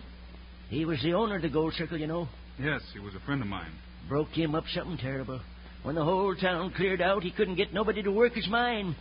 He 0.69 0.85
was 0.85 1.01
the 1.03 1.13
owner 1.13 1.35
of 1.35 1.41
the 1.41 1.49
gold 1.49 1.73
circle, 1.73 1.97
you 1.97 2.07
know. 2.07 2.27
Yes, 2.59 2.81
he 2.93 2.99
was 2.99 3.13
a 3.15 3.19
friend 3.25 3.41
of 3.41 3.47
mine. 3.47 3.71
Broke 4.09 4.29
him 4.29 4.55
up 4.55 4.65
something 4.73 4.97
terrible. 4.97 5.39
When 5.83 5.95
the 5.95 6.03
whole 6.03 6.35
town 6.35 6.71
cleared 6.75 7.01
out, 7.01 7.23
he 7.23 7.31
couldn't 7.31 7.55
get 7.55 7.73
nobody 7.73 8.01
to 8.03 8.11
work 8.11 8.33
his 8.33 8.47
mine. 8.47 8.95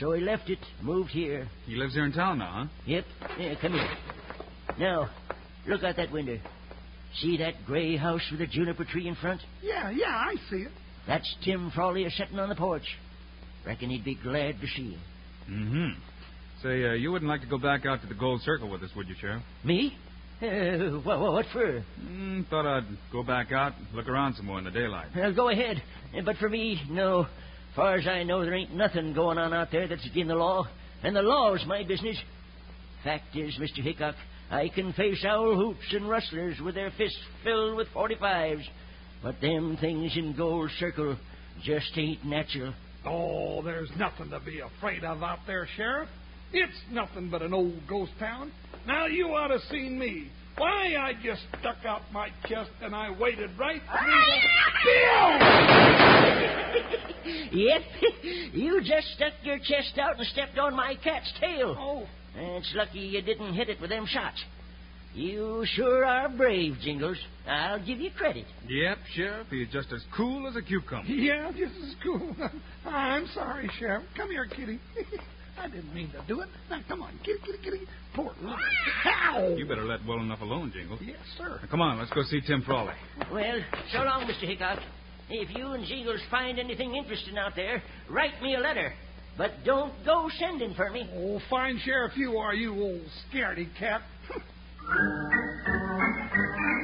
So 0.00 0.12
he 0.12 0.22
left 0.22 0.48
it, 0.48 0.58
moved 0.80 1.10
here. 1.10 1.48
He 1.66 1.76
lives 1.76 1.94
here 1.94 2.04
in 2.04 2.12
town 2.12 2.38
now, 2.38 2.50
huh? 2.52 2.66
Yep. 2.86 3.04
Yeah, 3.38 3.54
come 3.60 3.72
here. 3.72 3.90
Now, 4.78 5.10
look 5.66 5.82
out 5.82 5.96
that 5.96 6.10
window. 6.12 6.38
See 7.20 7.36
that 7.38 7.54
gray 7.66 7.96
house 7.96 8.22
with 8.30 8.40
a 8.40 8.46
juniper 8.46 8.84
tree 8.84 9.06
in 9.06 9.14
front? 9.16 9.42
Yeah, 9.62 9.90
yeah, 9.90 10.06
I 10.06 10.36
see 10.50 10.62
it. 10.62 10.72
That's 11.06 11.36
Tim 11.44 11.70
Frawley 11.74 12.04
a 12.06 12.10
sitting 12.10 12.38
on 12.38 12.48
the 12.48 12.54
porch. 12.54 12.86
Reckon 13.66 13.90
he'd 13.90 14.04
be 14.04 14.14
glad 14.14 14.60
to 14.60 14.66
see 14.66 14.82
you. 14.82 14.98
Mm-hmm. 15.50 15.88
Say, 16.62 16.84
uh, 16.84 16.92
you 16.92 17.10
wouldn't 17.10 17.28
like 17.28 17.40
to 17.40 17.46
go 17.46 17.58
back 17.58 17.86
out 17.86 18.00
to 18.02 18.06
the 18.06 18.14
Gold 18.14 18.40
Circle 18.42 18.68
with 18.70 18.82
us, 18.82 18.90
would 18.94 19.08
you, 19.08 19.14
Sheriff? 19.20 19.42
Me? 19.64 19.96
Uh, 20.42 20.98
what, 21.04 21.20
what 21.20 21.46
for? 21.52 21.84
Mm, 22.04 22.48
thought 22.48 22.66
I'd 22.66 22.82
go 23.12 23.22
back 23.22 23.52
out 23.52 23.74
and 23.78 23.86
look 23.94 24.08
around 24.08 24.34
some 24.34 24.46
more 24.46 24.58
in 24.58 24.64
the 24.64 24.72
daylight. 24.72 25.06
Well, 25.14 25.32
go 25.32 25.50
ahead. 25.50 25.80
Uh, 26.12 26.22
But 26.24 26.36
for 26.38 26.48
me, 26.48 26.80
no. 26.90 27.28
Far 27.76 27.94
as 27.94 28.08
I 28.08 28.24
know, 28.24 28.44
there 28.44 28.52
ain't 28.54 28.74
nothing 28.74 29.12
going 29.14 29.38
on 29.38 29.54
out 29.54 29.68
there 29.70 29.86
that's 29.86 30.04
against 30.04 30.30
the 30.30 30.34
law. 30.34 30.66
And 31.04 31.14
the 31.14 31.22
law's 31.22 31.64
my 31.68 31.84
business. 31.84 32.16
Fact 33.04 33.36
is, 33.36 33.56
Mr. 33.56 33.84
Hickok, 33.84 34.16
I 34.50 34.68
can 34.68 34.92
face 34.94 35.24
owl 35.24 35.54
hoots 35.54 35.92
and 35.92 36.08
rustlers 36.08 36.58
with 36.60 36.74
their 36.74 36.90
fists 36.98 37.20
filled 37.44 37.76
with 37.76 37.86
45s. 37.94 38.64
But 39.22 39.40
them 39.40 39.76
things 39.80 40.10
in 40.16 40.34
Gold 40.36 40.72
Circle 40.80 41.18
just 41.62 41.96
ain't 41.96 42.24
natural. 42.24 42.74
Oh, 43.06 43.62
there's 43.62 43.90
nothing 43.96 44.30
to 44.30 44.40
be 44.40 44.58
afraid 44.58 45.04
of 45.04 45.22
out 45.22 45.38
there, 45.46 45.68
Sheriff. 45.76 46.08
It's 46.52 46.76
nothing 46.90 47.30
but 47.30 47.40
an 47.42 47.54
old 47.54 47.86
ghost 47.88 48.12
town. 48.18 48.50
Now, 48.86 49.06
you 49.06 49.28
ought 49.28 49.48
to 49.48 49.58
seen 49.70 49.98
me. 49.98 50.28
Why, 50.58 50.96
I 51.00 51.14
just 51.24 51.40
stuck 51.60 51.82
out 51.86 52.02
my 52.12 52.28
chest 52.46 52.70
and 52.82 52.94
I 52.94 53.08
waited 53.18 53.50
right 53.58 53.80
through 53.80 54.24
the... 54.26 54.40
Bill! 54.84 55.38
Yep, 57.52 57.82
you 58.52 58.80
just 58.82 59.06
stuck 59.14 59.32
your 59.44 59.58
chest 59.58 59.96
out 60.00 60.18
and 60.18 60.26
stepped 60.28 60.58
on 60.58 60.74
my 60.74 60.96
cat's 61.04 61.30
tail. 61.40 61.76
Oh, 61.78 62.06
It's 62.34 62.72
lucky 62.74 62.98
you 62.98 63.22
didn't 63.22 63.54
hit 63.54 63.68
it 63.68 63.80
with 63.80 63.90
them 63.90 64.06
shots. 64.06 64.42
You 65.14 65.64
sure 65.74 66.04
are 66.04 66.28
brave, 66.30 66.76
Jingles. 66.82 67.18
I'll 67.46 67.78
give 67.84 68.00
you 68.00 68.10
credit. 68.16 68.46
Yep, 68.68 68.98
Sheriff. 69.14 69.46
He's 69.50 69.68
just 69.68 69.92
as 69.92 70.02
cool 70.16 70.48
as 70.48 70.56
a 70.56 70.62
cucumber. 70.62 71.06
yeah, 71.12 71.52
this 71.52 71.70
is 71.70 71.94
cool. 72.02 72.34
I'm 72.86 73.26
sorry, 73.34 73.70
Sheriff. 73.78 74.02
Come 74.16 74.30
here, 74.30 74.46
kitty. 74.46 74.80
I 75.58 75.68
didn't 75.68 75.94
mean 75.94 76.10
to 76.10 76.22
do 76.26 76.40
it. 76.40 76.48
Now, 76.70 76.80
come 76.88 77.02
on, 77.02 77.18
kitty, 77.24 77.38
kitty, 77.44 77.58
kitty. 77.62 77.80
Poor 78.14 78.32
little... 78.40 78.56
Ow! 79.06 79.54
You 79.56 79.66
better 79.66 79.84
let 79.84 80.04
well 80.06 80.20
enough 80.20 80.40
alone, 80.40 80.72
Jingle. 80.74 80.98
Yes, 81.00 81.16
sir. 81.38 81.58
Now, 81.62 81.68
come 81.70 81.80
on, 81.80 81.98
let's 81.98 82.10
go 82.10 82.22
see 82.22 82.40
Tim 82.46 82.62
Frawley. 82.62 82.94
Well, 83.32 83.60
so 83.92 83.98
long, 83.98 84.26
Mr. 84.26 84.48
Hickok. 84.48 84.78
If 85.30 85.56
you 85.56 85.68
and 85.68 85.86
Jingles 85.86 86.20
find 86.30 86.58
anything 86.58 86.94
interesting 86.94 87.38
out 87.38 87.52
there, 87.56 87.82
write 88.10 88.42
me 88.42 88.54
a 88.54 88.60
letter. 88.60 88.92
But 89.38 89.52
don't 89.64 89.92
go 90.04 90.28
sending 90.38 90.74
for 90.74 90.90
me. 90.90 91.08
Oh, 91.14 91.40
fine 91.48 91.80
sheriff 91.84 92.12
you 92.16 92.36
are, 92.36 92.54
you 92.54 92.74
old 92.74 93.02
scaredy 93.32 93.68
cat. 93.78 94.02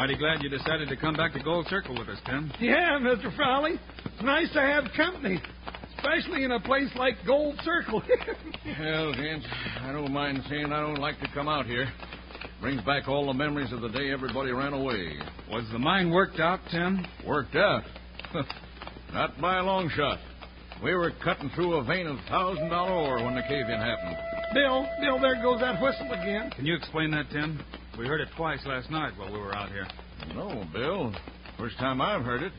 Mighty 0.00 0.16
glad 0.16 0.42
you 0.42 0.48
decided 0.48 0.88
to 0.88 0.96
come 0.96 1.14
back 1.14 1.34
to 1.34 1.42
Gold 1.42 1.66
Circle 1.68 1.98
with 1.98 2.08
us, 2.08 2.16
Tim. 2.24 2.50
yeah, 2.58 2.98
Mr. 3.02 3.36
Frawley. 3.36 3.78
It's 4.06 4.22
nice 4.22 4.50
to 4.54 4.60
have 4.62 4.84
company, 4.96 5.38
especially 5.94 6.42
in 6.42 6.52
a 6.52 6.60
place 6.60 6.88
like 6.96 7.16
Gold 7.26 7.60
Circle. 7.62 8.00
Hell, 8.64 9.12
gents, 9.12 9.44
I 9.82 9.92
don't 9.92 10.10
mind 10.10 10.42
saying 10.48 10.72
I 10.72 10.80
don't 10.80 11.00
like 11.00 11.20
to 11.20 11.28
come 11.34 11.48
out 11.48 11.66
here. 11.66 11.86
Brings 12.62 12.80
back 12.84 13.08
all 13.08 13.26
the 13.26 13.34
memories 13.34 13.74
of 13.74 13.82
the 13.82 13.90
day 13.90 14.10
everybody 14.10 14.52
ran 14.52 14.72
away. 14.72 15.18
Was 15.50 15.66
the 15.70 15.78
mine 15.78 16.10
worked 16.10 16.40
out, 16.40 16.60
Tim? 16.70 17.04
Worked 17.26 17.56
out. 17.56 17.82
Not 19.12 19.38
by 19.38 19.58
a 19.58 19.62
long 19.62 19.90
shot. 19.94 20.18
We 20.82 20.94
were 20.94 21.12
cutting 21.22 21.50
through 21.54 21.74
a 21.74 21.84
vein 21.84 22.06
of 22.06 22.16
thousand 22.26 22.70
dollar 22.70 22.92
ore 22.92 23.22
when 23.22 23.34
the 23.34 23.42
cave 23.42 23.66
in 23.68 23.78
happened. 23.78 24.16
Bill, 24.54 24.86
Bill, 25.02 25.20
there 25.20 25.42
goes 25.42 25.60
that 25.60 25.82
whistle 25.82 26.10
again. 26.10 26.52
Can 26.52 26.64
you 26.64 26.74
explain 26.74 27.10
that, 27.10 27.28
Tim? 27.30 27.62
We 28.00 28.06
heard 28.06 28.22
it 28.22 28.30
twice 28.34 28.60
last 28.64 28.90
night 28.90 29.12
while 29.18 29.30
we 29.30 29.38
were 29.38 29.54
out 29.54 29.68
here. 29.68 29.86
No, 30.34 30.64
Bill. 30.72 31.14
First 31.58 31.76
time 31.76 32.00
I've 32.00 32.22
heard 32.22 32.42
it. 32.42 32.50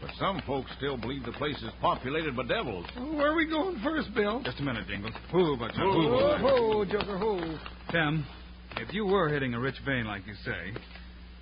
But 0.00 0.10
some 0.20 0.40
folks 0.46 0.70
still 0.76 0.96
believe 0.96 1.24
the 1.24 1.32
place 1.32 1.56
is 1.56 1.70
populated 1.80 2.36
by 2.36 2.44
devils. 2.44 2.86
Where 2.96 3.32
are 3.32 3.34
we 3.34 3.50
going 3.50 3.80
first, 3.82 4.14
Bill? 4.14 4.40
Just 4.44 4.60
a 4.60 4.62
minute, 4.62 4.86
Jingles. 4.86 5.14
Who, 5.32 5.56
but 5.58 5.72
Ho, 5.72 6.38
ho, 6.38 6.84
Joker, 6.84 7.18
ho. 7.18 7.58
Tim, 7.90 8.24
if 8.76 8.94
you 8.94 9.04
were 9.04 9.28
hitting 9.28 9.52
a 9.52 9.58
rich 9.58 9.74
vein 9.84 10.06
like 10.06 10.24
you 10.28 10.34
say, 10.44 10.72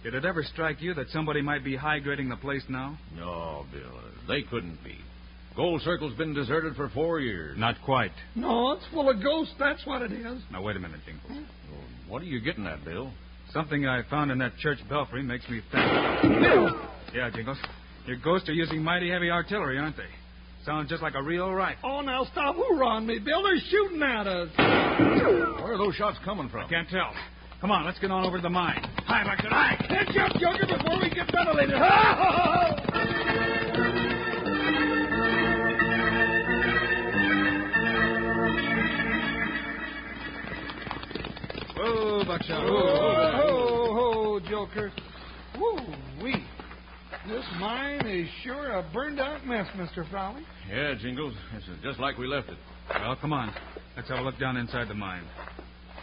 did 0.03 0.15
it 0.15 0.25
ever 0.25 0.43
strike 0.43 0.81
you 0.81 0.95
that 0.95 1.11
somebody 1.11 1.43
might 1.43 1.63
be 1.63 1.77
high 1.77 1.99
grading 1.99 2.31
the 2.31 2.37
place 2.37 2.65
now? 2.71 2.97
No, 3.15 3.67
Bill, 3.71 4.01
they 4.27 4.45
couldn't 4.45 4.83
be. 4.83 4.97
Gold 5.55 5.83
Circle's 5.83 6.17
been 6.17 6.33
deserted 6.33 6.75
for 6.75 6.89
four 6.89 7.21
years. 7.21 7.59
Not 7.59 7.75
quite. 7.85 8.13
No, 8.35 8.73
it's 8.73 8.87
full 8.95 9.11
of 9.11 9.23
ghosts, 9.23 9.53
that's 9.59 9.85
what 9.85 10.01
it 10.01 10.13
is. 10.13 10.41
Now 10.51 10.63
wait 10.63 10.77
a 10.77 10.81
minute, 10.81 11.01
Jingles. 11.05 11.47
What 12.09 12.23
are 12.23 12.27
you 12.27 12.41
getting 12.41 12.67
at, 12.67 12.83
Bill? 12.83 13.13
Something 13.57 13.87
I 13.87 14.03
found 14.11 14.31
in 14.31 14.37
that 14.41 14.55
church 14.59 14.77
belfry 14.87 15.23
makes 15.23 15.49
me 15.49 15.63
think. 15.73 15.83
Yeah, 17.15 17.31
Jingles. 17.35 17.57
Your 18.07 18.19
ghosts 18.23 18.51
are 18.51 18.53
using 18.53 18.83
mighty 18.83 19.09
heavy 19.11 19.31
artillery, 19.31 19.79
aren't 19.79 19.97
they? 19.97 20.11
Sounds 20.67 20.91
just 20.91 21.03
like 21.03 21.15
a 21.15 21.23
real 21.23 21.51
rifle. 21.51 21.91
Oh, 21.91 22.01
now 22.03 22.25
stop 22.31 22.55
hoorahing 22.55 23.07
me, 23.07 23.19
Bill. 23.19 23.43
They're 23.43 23.57
shooting 23.71 24.03
at 24.03 24.27
us. 24.27 24.51
Where 24.59 25.73
are 25.73 25.79
those 25.79 25.95
shots 25.95 26.19
coming 26.23 26.51
from? 26.51 26.69
Can't 26.69 26.87
tell. 26.91 27.15
Come 27.63 27.71
on, 27.71 27.87
let's 27.87 27.99
get 27.99 28.11
on 28.11 28.27
over 28.27 28.37
to 28.37 28.43
the 28.43 28.51
mine. 28.51 28.83
Hi, 29.07 29.25
Bucket. 29.25 29.51
Hi. 29.51 29.75
Catch 29.89 30.15
up, 30.19 30.33
Joker, 30.39 30.67
before 30.77 31.01
we 31.01 31.09
get 31.09 31.25
ventilated. 31.33 31.77
Whoa, 41.75 42.25
Buckshot. 42.27 42.63
Ho, 42.67 42.73
Whoa. 42.75 43.36
Ho, 44.75 44.89
ho, 45.55 45.61
Woo 45.61 46.25
wee. 46.25 46.45
This 47.29 47.45
mine 47.59 48.07
is 48.07 48.29
sure 48.45 48.73
a 48.79 48.83
burned 48.93 49.21
out 49.21 49.47
mess, 49.47 49.67
Mr. 49.77 50.09
Frawley. 50.11 50.43
Yeah, 50.71 50.95
Jingles. 51.01 51.35
This 51.55 51.65
is 51.65 51.83
just 51.83 51.99
like 51.99 52.19
we 52.19 52.27
left 52.27 52.49
it. 52.49 52.59
Well, 52.91 53.17
come 53.21 53.33
on. 53.33 53.53
Let's 53.97 54.09
have 54.09 54.19
a 54.19 54.23
look 54.23 54.39
down 54.39 54.57
inside 54.57 54.89
the 54.89 54.95
mine. 54.95 55.25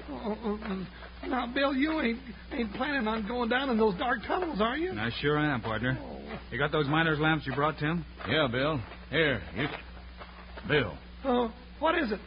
Oh, 0.09 0.37
oh, 0.43 0.59
oh. 0.65 1.27
Now, 1.27 1.47
Bill, 1.53 1.73
you 1.73 2.01
ain't 2.01 2.19
ain't 2.51 2.73
planning 2.73 3.07
on 3.07 3.25
going 3.27 3.49
down 3.49 3.69
in 3.69 3.77
those 3.77 3.95
dark 3.97 4.19
tunnels, 4.27 4.59
are 4.59 4.77
you? 4.77 4.91
I 4.91 5.09
sure 5.21 5.37
am, 5.37 5.61
partner. 5.61 5.97
Oh. 6.01 6.19
You 6.51 6.57
got 6.57 6.71
those 6.71 6.87
miner's 6.87 7.19
lamps 7.19 7.45
you 7.47 7.53
brought, 7.55 7.77
Tim? 7.77 8.03
Yeah, 8.27 8.47
Bill. 8.51 8.81
Here, 9.09 9.41
you. 9.55 9.67
Bill, 10.67 10.97
Oh, 11.25 11.53
what 11.79 11.97
is 11.97 12.11
it? 12.11 12.19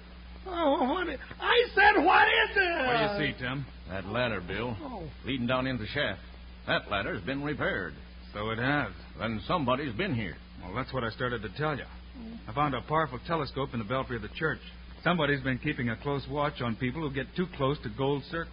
Oh, 0.47 0.85
what? 0.95 1.09
i- 1.09 1.19
I 1.41 1.69
said, 1.75 2.03
what 2.05 2.27
is 2.29 2.57
it? 2.57 2.87
What 2.87 3.19
do 3.19 3.25
you 3.25 3.33
see, 3.33 3.39
Tim? 3.39 3.67
That 3.91 4.07
ladder, 4.07 4.41
Bill, 4.41 4.77
Oh. 4.83 5.05
leading 5.25 5.47
down 5.47 5.67
into 5.67 5.85
the 5.85 5.89
shaft. 5.89 6.21
That 6.67 6.91
ladder's 6.91 7.23
been 7.23 7.43
repaired. 7.43 7.95
So 8.33 8.51
it 8.51 8.59
has. 8.59 8.91
Then 9.19 9.41
somebody's 9.47 9.95
been 9.95 10.15
here. 10.15 10.37
Well, 10.63 10.75
that's 10.75 10.93
what 10.93 11.05
I 11.05 11.11
started 11.11 11.43
to 11.43 11.49
tell 11.51 11.77
you. 11.77 11.85
I 12.49 12.53
found 12.53 12.75
a 12.75 12.81
powerful 12.83 13.19
telescope 13.27 13.71
in 13.73 13.79
the 13.79 13.85
belfry 13.85 14.17
of 14.17 14.23
the 14.23 14.29
church. 14.29 14.61
Somebody's 15.05 15.41
been 15.43 15.59
keeping 15.59 15.91
a 15.91 15.97
close 15.97 16.27
watch 16.29 16.61
on 16.63 16.75
people 16.77 17.01
who 17.03 17.11
get 17.15 17.27
too 17.37 17.47
close 17.57 17.79
to 17.85 17.89
Gold 17.91 18.25
Circle. 18.31 18.53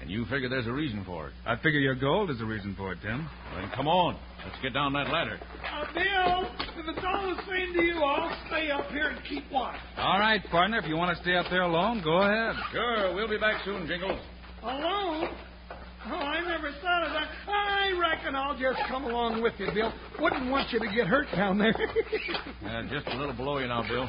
And 0.00 0.10
you 0.10 0.26
figure 0.26 0.48
there's 0.50 0.66
a 0.66 0.72
reason 0.72 1.04
for 1.04 1.28
it. 1.28 1.32
I 1.46 1.56
figure 1.56 1.80
your 1.80 1.94
gold 1.94 2.28
is 2.30 2.38
the 2.38 2.44
reason 2.44 2.74
for 2.76 2.92
it, 2.92 2.98
Tim. 3.00 3.26
Then 3.54 3.70
come 3.74 3.88
on. 3.88 4.18
Let's 4.44 4.60
get 4.60 4.74
down 4.74 4.92
that 4.92 5.08
ladder. 5.10 5.40
Uh, 5.64 5.84
Bill, 5.94 6.50
if 6.76 6.88
it's 6.96 7.04
all 7.06 7.34
the 7.34 7.42
same 7.48 7.72
to 7.72 7.82
you, 7.82 8.02
I'll 8.04 8.46
stay 8.46 8.70
up 8.70 8.90
here 8.90 9.08
and 9.08 9.24
keep 9.24 9.50
watch. 9.50 9.80
All 9.96 10.18
right, 10.20 10.44
partner. 10.50 10.78
If 10.78 10.86
you 10.86 10.96
want 10.96 11.16
to 11.16 11.22
stay 11.22 11.34
up 11.36 11.46
there 11.50 11.62
alone, 11.62 12.02
go 12.04 12.18
ahead. 12.22 12.56
Sure, 12.72 13.14
we'll 13.14 13.28
be 13.28 13.38
back 13.38 13.64
soon, 13.64 13.86
Jingles. 13.86 14.20
Alone? 14.66 15.28
Oh, 16.08 16.14
I 16.14 16.40
never 16.46 16.70
thought 16.82 17.06
of 17.06 17.12
that. 17.12 17.28
I 17.48 17.92
reckon 18.00 18.34
I'll 18.36 18.58
just 18.58 18.78
come 18.88 19.04
along 19.04 19.42
with 19.42 19.54
you, 19.58 19.68
Bill. 19.72 19.92
Wouldn't 20.20 20.50
want 20.50 20.72
you 20.72 20.78
to 20.80 20.86
get 20.86 21.06
hurt 21.06 21.26
down 21.34 21.58
there. 21.58 21.74
Uh, 22.66 22.82
just 22.90 23.06
a 23.06 23.16
little 23.16 23.32
below 23.34 23.58
you 23.58 23.68
now, 23.68 23.82
Bill. 23.86 24.08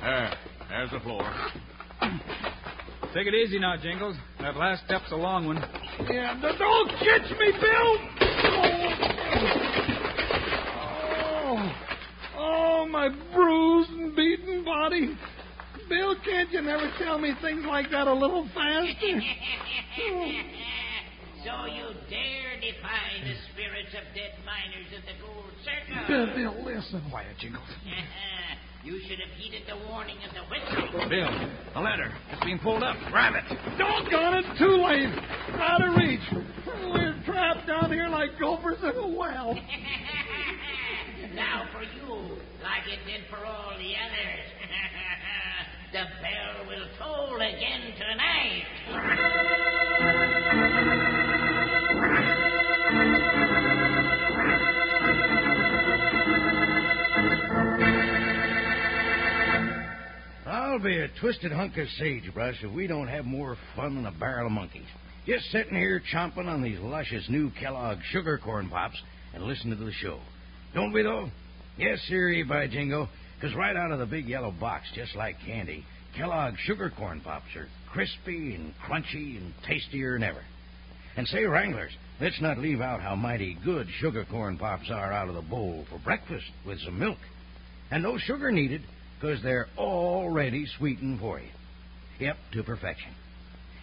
There. 0.00 0.32
There's 0.70 0.90
the 0.90 1.00
floor. 1.00 1.22
Take 3.12 3.26
it 3.26 3.34
easy 3.34 3.58
now, 3.58 3.76
Jingles. 3.76 4.16
That 4.40 4.56
last 4.56 4.84
step's 4.86 5.12
a 5.12 5.16
long 5.16 5.46
one. 5.46 5.56
yeah, 6.10 6.34
d- 6.40 6.58
don't 6.58 6.88
catch 6.88 7.30
me, 7.38 7.52
Bill. 7.60 7.98
Oh, 10.82 11.72
oh, 12.38 12.86
my 12.90 13.08
bruised 13.34 13.90
and 13.90 14.16
beaten 14.16 14.64
body. 14.64 15.16
Bill, 15.90 16.14
can't 16.24 16.50
you 16.52 16.62
never 16.62 16.88
tell 17.02 17.18
me 17.18 17.32
things 17.42 17.64
like 17.66 17.90
that 17.90 18.06
a 18.06 18.14
little 18.14 18.48
faster? 18.54 18.94
so 21.42 21.66
you 21.66 21.90
dare 22.06 22.54
defy 22.62 23.10
the 23.26 23.34
spirits 23.50 23.90
of 23.98 24.06
dead 24.14 24.38
miners 24.46 24.86
in 24.94 25.02
the 25.02 25.18
gold 25.20 25.50
circle? 25.66 25.98
Bill, 26.06 26.30
Bill, 26.30 26.54
listen. 26.64 27.02
Quiet, 27.10 27.34
Jingles. 27.40 27.66
you 27.84 27.90
go? 27.98 27.98
You 28.82 29.00
should 29.02 29.18
have 29.18 29.34
heeded 29.36 29.62
the 29.68 29.76
warning 29.90 30.16
of 30.24 30.30
the 30.32 30.40
whistle. 30.46 31.08
Bill, 31.10 31.50
the 31.74 31.80
ladder. 31.80 32.14
It's 32.32 32.44
being 32.44 32.60
pulled 32.60 32.84
up. 32.84 32.96
Grab 33.10 33.34
it. 33.34 33.44
Don't 33.76 34.04
Doggone 34.08 34.38
it, 34.38 34.46
too 34.58 34.78
late. 34.80 35.10
Out 35.60 35.82
of 35.82 35.96
reach. 35.96 36.22
We're 36.88 37.18
trapped 37.26 37.66
down 37.66 37.90
here 37.90 38.08
like 38.08 38.38
gophers 38.38 38.78
in 38.80 38.96
a 38.96 39.08
well. 39.08 39.54
now 41.34 41.66
for 41.72 41.82
you, 41.82 42.38
like 42.62 42.86
it 42.86 43.04
did 43.04 43.26
for 43.28 43.44
all 43.44 43.74
the 43.76 43.92
others. 43.98 44.59
The 45.92 46.04
bell 46.22 46.66
will 46.68 46.86
toll 46.98 47.36
again 47.36 47.92
tonight. 47.98 48.64
I'll 60.46 60.78
be 60.78 60.96
a 60.98 61.08
twisted 61.20 61.50
hunk 61.50 61.76
of 61.76 61.88
sagebrush 61.98 62.62
if 62.62 62.72
we 62.72 62.86
don't 62.86 63.08
have 63.08 63.24
more 63.24 63.56
fun 63.74 63.96
than 63.96 64.06
a 64.06 64.12
barrel 64.12 64.46
of 64.46 64.52
monkeys. 64.52 64.86
Just 65.26 65.50
sitting 65.50 65.76
here 65.76 66.00
chomping 66.12 66.46
on 66.46 66.62
these 66.62 66.78
luscious 66.78 67.28
new 67.28 67.50
Kellogg 67.60 67.98
sugar 68.12 68.38
corn 68.38 68.68
pops 68.68 68.96
and 69.34 69.42
listening 69.42 69.76
to 69.76 69.84
the 69.84 69.92
show. 69.92 70.20
Don't 70.72 70.92
we, 70.92 71.02
though? 71.02 71.30
Yes, 71.76 71.98
sirree, 72.08 72.44
by 72.44 72.68
jingo. 72.68 73.08
Because 73.40 73.56
right 73.56 73.76
out 73.76 73.90
of 73.90 73.98
the 73.98 74.06
big 74.06 74.26
yellow 74.26 74.50
box, 74.50 74.86
just 74.94 75.16
like 75.16 75.36
candy, 75.46 75.84
Kellogg's 76.16 76.58
sugar 76.60 76.92
corn 76.94 77.20
pops 77.20 77.56
are 77.56 77.68
crispy 77.90 78.54
and 78.54 78.74
crunchy 78.86 79.38
and 79.38 79.54
tastier 79.66 80.12
than 80.14 80.24
ever. 80.24 80.42
And 81.16 81.26
say, 81.26 81.44
Wranglers, 81.44 81.92
let's 82.20 82.40
not 82.40 82.58
leave 82.58 82.80
out 82.80 83.00
how 83.00 83.14
mighty 83.14 83.56
good 83.64 83.86
sugar 83.98 84.26
corn 84.30 84.58
pops 84.58 84.90
are 84.90 85.12
out 85.12 85.28
of 85.28 85.34
the 85.34 85.42
bowl 85.42 85.86
for 85.88 85.98
breakfast 85.98 86.44
with 86.66 86.80
some 86.80 86.98
milk. 86.98 87.18
And 87.90 88.02
no 88.02 88.18
sugar 88.18 88.52
needed, 88.52 88.82
because 89.18 89.42
they're 89.42 89.68
already 89.78 90.66
sweetened 90.78 91.20
for 91.20 91.40
you. 91.40 91.48
Yep, 92.18 92.36
to 92.52 92.62
perfection. 92.62 93.12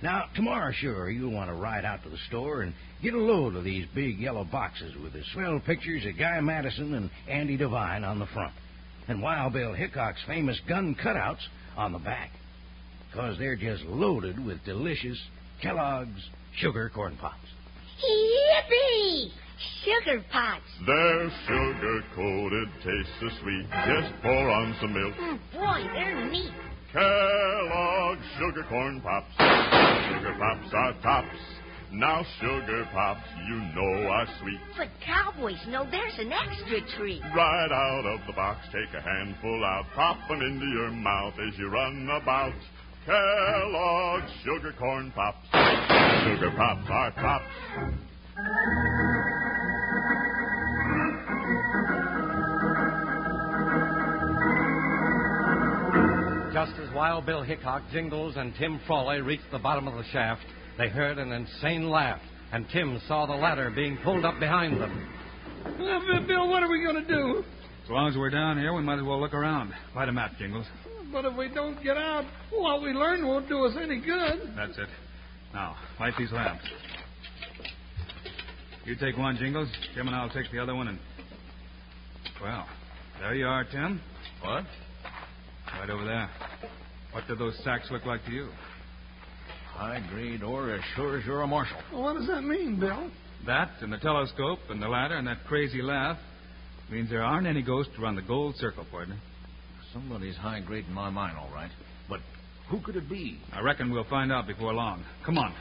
Now, 0.03 0.25
tomorrow, 0.35 0.71
sure, 0.71 1.09
you'll 1.09 1.33
want 1.33 1.49
to 1.49 1.55
ride 1.55 1.83
out 1.83 2.03
to 2.03 2.09
the 2.09 2.19
store 2.27 2.61
and 2.61 2.73
get 3.01 3.15
a 3.15 3.17
load 3.17 3.55
of 3.55 3.63
these 3.63 3.87
big 3.95 4.19
yellow 4.19 4.43
boxes 4.43 4.93
with 5.01 5.13
the 5.13 5.23
swell 5.33 5.59
pictures 5.65 6.05
of 6.05 6.19
Guy 6.19 6.39
Madison 6.41 6.93
and 6.93 7.09
Andy 7.27 7.57
Devine 7.57 8.03
on 8.03 8.19
the 8.19 8.27
front, 8.27 8.53
and 9.07 9.21
Wild 9.21 9.53
Bill 9.53 9.73
Hickok's 9.73 10.21
famous 10.27 10.59
gun 10.67 10.95
cutouts 11.03 11.41
on 11.75 11.91
the 11.93 11.99
back. 11.99 12.31
Because 13.09 13.37
they're 13.37 13.55
just 13.55 13.83
loaded 13.83 14.43
with 14.43 14.63
delicious 14.65 15.17
Kellogg's 15.61 16.29
Sugar 16.57 16.91
Corn 16.93 17.17
Pops. 17.17 17.37
Yippee! 18.03 19.31
Sugar 19.83 20.23
Pops. 20.31 20.61
They're 20.85 21.31
sugar 21.47 22.03
coated, 22.15 22.67
taste 22.83 23.09
so 23.19 23.27
sweet. 23.41 23.65
Just 23.71 24.13
pour 24.21 24.49
on 24.49 24.75
some 24.81 24.93
milk. 24.93 25.15
Mm, 25.15 25.39
boy, 25.53 25.89
they're 25.93 26.29
neat. 26.29 26.51
Kellogg's 26.93 28.25
Sugar 28.37 28.63
Corn 28.69 29.01
Pops. 29.01 29.31
Sugar 29.37 30.35
Pops 30.37 30.73
are 30.73 30.93
tops. 31.01 31.37
Now 31.91 32.23
Sugar 32.39 32.85
Pops, 32.93 33.21
you 33.47 33.55
know 33.73 34.07
are 34.09 34.27
sweet. 34.41 34.59
But 34.77 34.89
cowboys 35.05 35.59
know 35.67 35.85
there's 35.89 36.19
an 36.19 36.33
extra 36.33 36.81
treat. 36.97 37.21
Right 37.33 37.71
out 37.71 38.05
of 38.05 38.19
the 38.27 38.33
box, 38.33 38.59
take 38.67 38.93
a 38.93 39.01
handful 39.01 39.63
out, 39.63 39.85
pop 39.95 40.17
'em 40.29 40.41
into 40.41 40.65
your 40.65 40.91
mouth 40.91 41.33
as 41.39 41.57
you 41.57 41.69
run 41.69 42.09
about. 42.09 42.53
Kellogg's 43.05 44.31
Sugar 44.43 44.73
Corn 44.77 45.11
Pops. 45.11 45.47
Sugar 45.51 46.51
Pops 46.51 46.89
are 46.89 47.11
pops. 47.11 47.45
Just 56.53 56.79
as 56.79 56.93
Wild 56.93 57.25
Bill 57.25 57.43
Hickok, 57.43 57.83
Jingles, 57.91 58.35
and 58.35 58.53
Tim 58.55 58.79
Frawley 58.85 59.21
reached 59.21 59.49
the 59.51 59.59
bottom 59.59 59.87
of 59.87 59.95
the 59.95 60.03
shaft, 60.11 60.45
they 60.77 60.89
heard 60.89 61.17
an 61.17 61.31
insane 61.31 61.89
laugh, 61.89 62.21
and 62.51 62.65
Tim 62.71 63.01
saw 63.07 63.25
the 63.25 63.33
ladder 63.33 63.71
being 63.73 63.97
pulled 64.03 64.25
up 64.25 64.39
behind 64.39 64.79
them. 64.79 65.09
Well, 65.79 66.01
Bill, 66.25 66.47
what 66.49 66.63
are 66.63 66.69
we 66.69 66.83
going 66.83 67.05
to 67.05 67.07
do? 67.07 67.43
As 67.83 67.89
long 67.89 68.09
as 68.09 68.17
we're 68.17 68.29
down 68.29 68.57
here, 68.57 68.73
we 68.73 68.81
might 68.81 68.99
as 68.99 69.03
well 69.03 69.19
look 69.19 69.33
around. 69.33 69.73
Light 69.95 70.09
a 70.09 70.11
map, 70.11 70.37
Jingles. 70.37 70.65
But 71.11 71.25
if 71.25 71.35
we 71.37 71.49
don't 71.49 71.81
get 71.83 71.97
out, 71.97 72.25
what 72.51 72.81
we 72.81 72.89
learn 72.91 73.25
won't 73.25 73.47
do 73.47 73.65
us 73.65 73.75
any 73.81 73.99
good. 73.99 74.53
That's 74.55 74.77
it. 74.77 74.89
Now, 75.53 75.75
light 75.99 76.13
these 76.17 76.31
lamps. 76.31 76.63
You 78.85 78.95
take 78.95 79.17
one, 79.17 79.37
Jingles. 79.37 79.69
Tim 79.95 80.07
and 80.07 80.15
I'll 80.15 80.29
take 80.29 80.51
the 80.51 80.59
other 80.59 80.75
one, 80.75 80.89
and. 80.89 80.99
Well, 82.41 82.65
there 83.19 83.35
you 83.35 83.47
are, 83.47 83.63
Tim. 83.63 84.01
What? 84.41 84.65
Right 85.79 85.89
over 85.89 86.05
there. 86.05 86.29
What 87.11 87.23
do 87.27 87.35
those 87.35 87.57
sacks 87.63 87.87
look 87.89 88.05
like 88.05 88.23
to 88.25 88.31
you? 88.31 88.49
High 89.77 90.03
grade 90.09 90.41
ore 90.41 90.73
as 90.73 90.81
sure 90.95 91.19
as 91.19 91.25
you're 91.25 91.43
a 91.43 91.47
marshal. 91.47 91.77
Well, 91.93 92.01
what 92.01 92.13
does 92.15 92.25
that 92.27 92.41
mean, 92.43 92.79
Bill? 92.79 93.11
That 93.45 93.69
and 93.81 93.93
the 93.93 93.99
telescope 93.99 94.57
and 94.71 94.81
the 94.81 94.87
ladder 94.87 95.13
and 95.13 95.27
that 95.27 95.45
crazy 95.45 95.83
laugh 95.83 96.17
means 96.89 97.11
there 97.11 97.21
aren't 97.21 97.45
any 97.45 97.61
ghosts 97.61 97.93
around 98.01 98.15
the 98.15 98.23
gold 98.23 98.55
circle, 98.55 98.85
partner. 98.89 99.17
Somebody's 99.93 100.35
high 100.35 100.61
grade 100.61 100.85
in 100.87 100.93
my 100.93 101.11
mind, 101.11 101.37
all 101.37 101.51
right. 101.53 101.69
But 102.09 102.21
who 102.71 102.81
could 102.81 102.95
it 102.95 103.07
be? 103.07 103.39
I 103.53 103.61
reckon 103.61 103.91
we'll 103.91 104.03
find 104.05 104.31
out 104.31 104.47
before 104.47 104.73
long. 104.73 105.05
Come 105.23 105.37
on. 105.37 105.53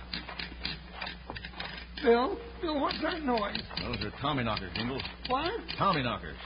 Bill? 2.02 2.38
Bill, 2.62 2.80
what's 2.80 3.00
that 3.02 3.22
noise? 3.22 3.60
Those 3.82 4.00
are 4.00 4.12
Tommy 4.22 4.44
knockers, 4.44 4.70
Jingles. 4.76 5.02
What? 5.28 5.52
Tommy 5.76 6.02
knockers. 6.02 6.36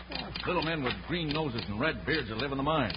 Little 0.44 0.62
men 0.62 0.82
with 0.82 0.94
green 1.06 1.28
noses 1.28 1.62
and 1.68 1.78
red 1.78 2.04
beards 2.04 2.30
that 2.30 2.38
live 2.38 2.50
in 2.50 2.58
the 2.58 2.64
mine. 2.64 2.92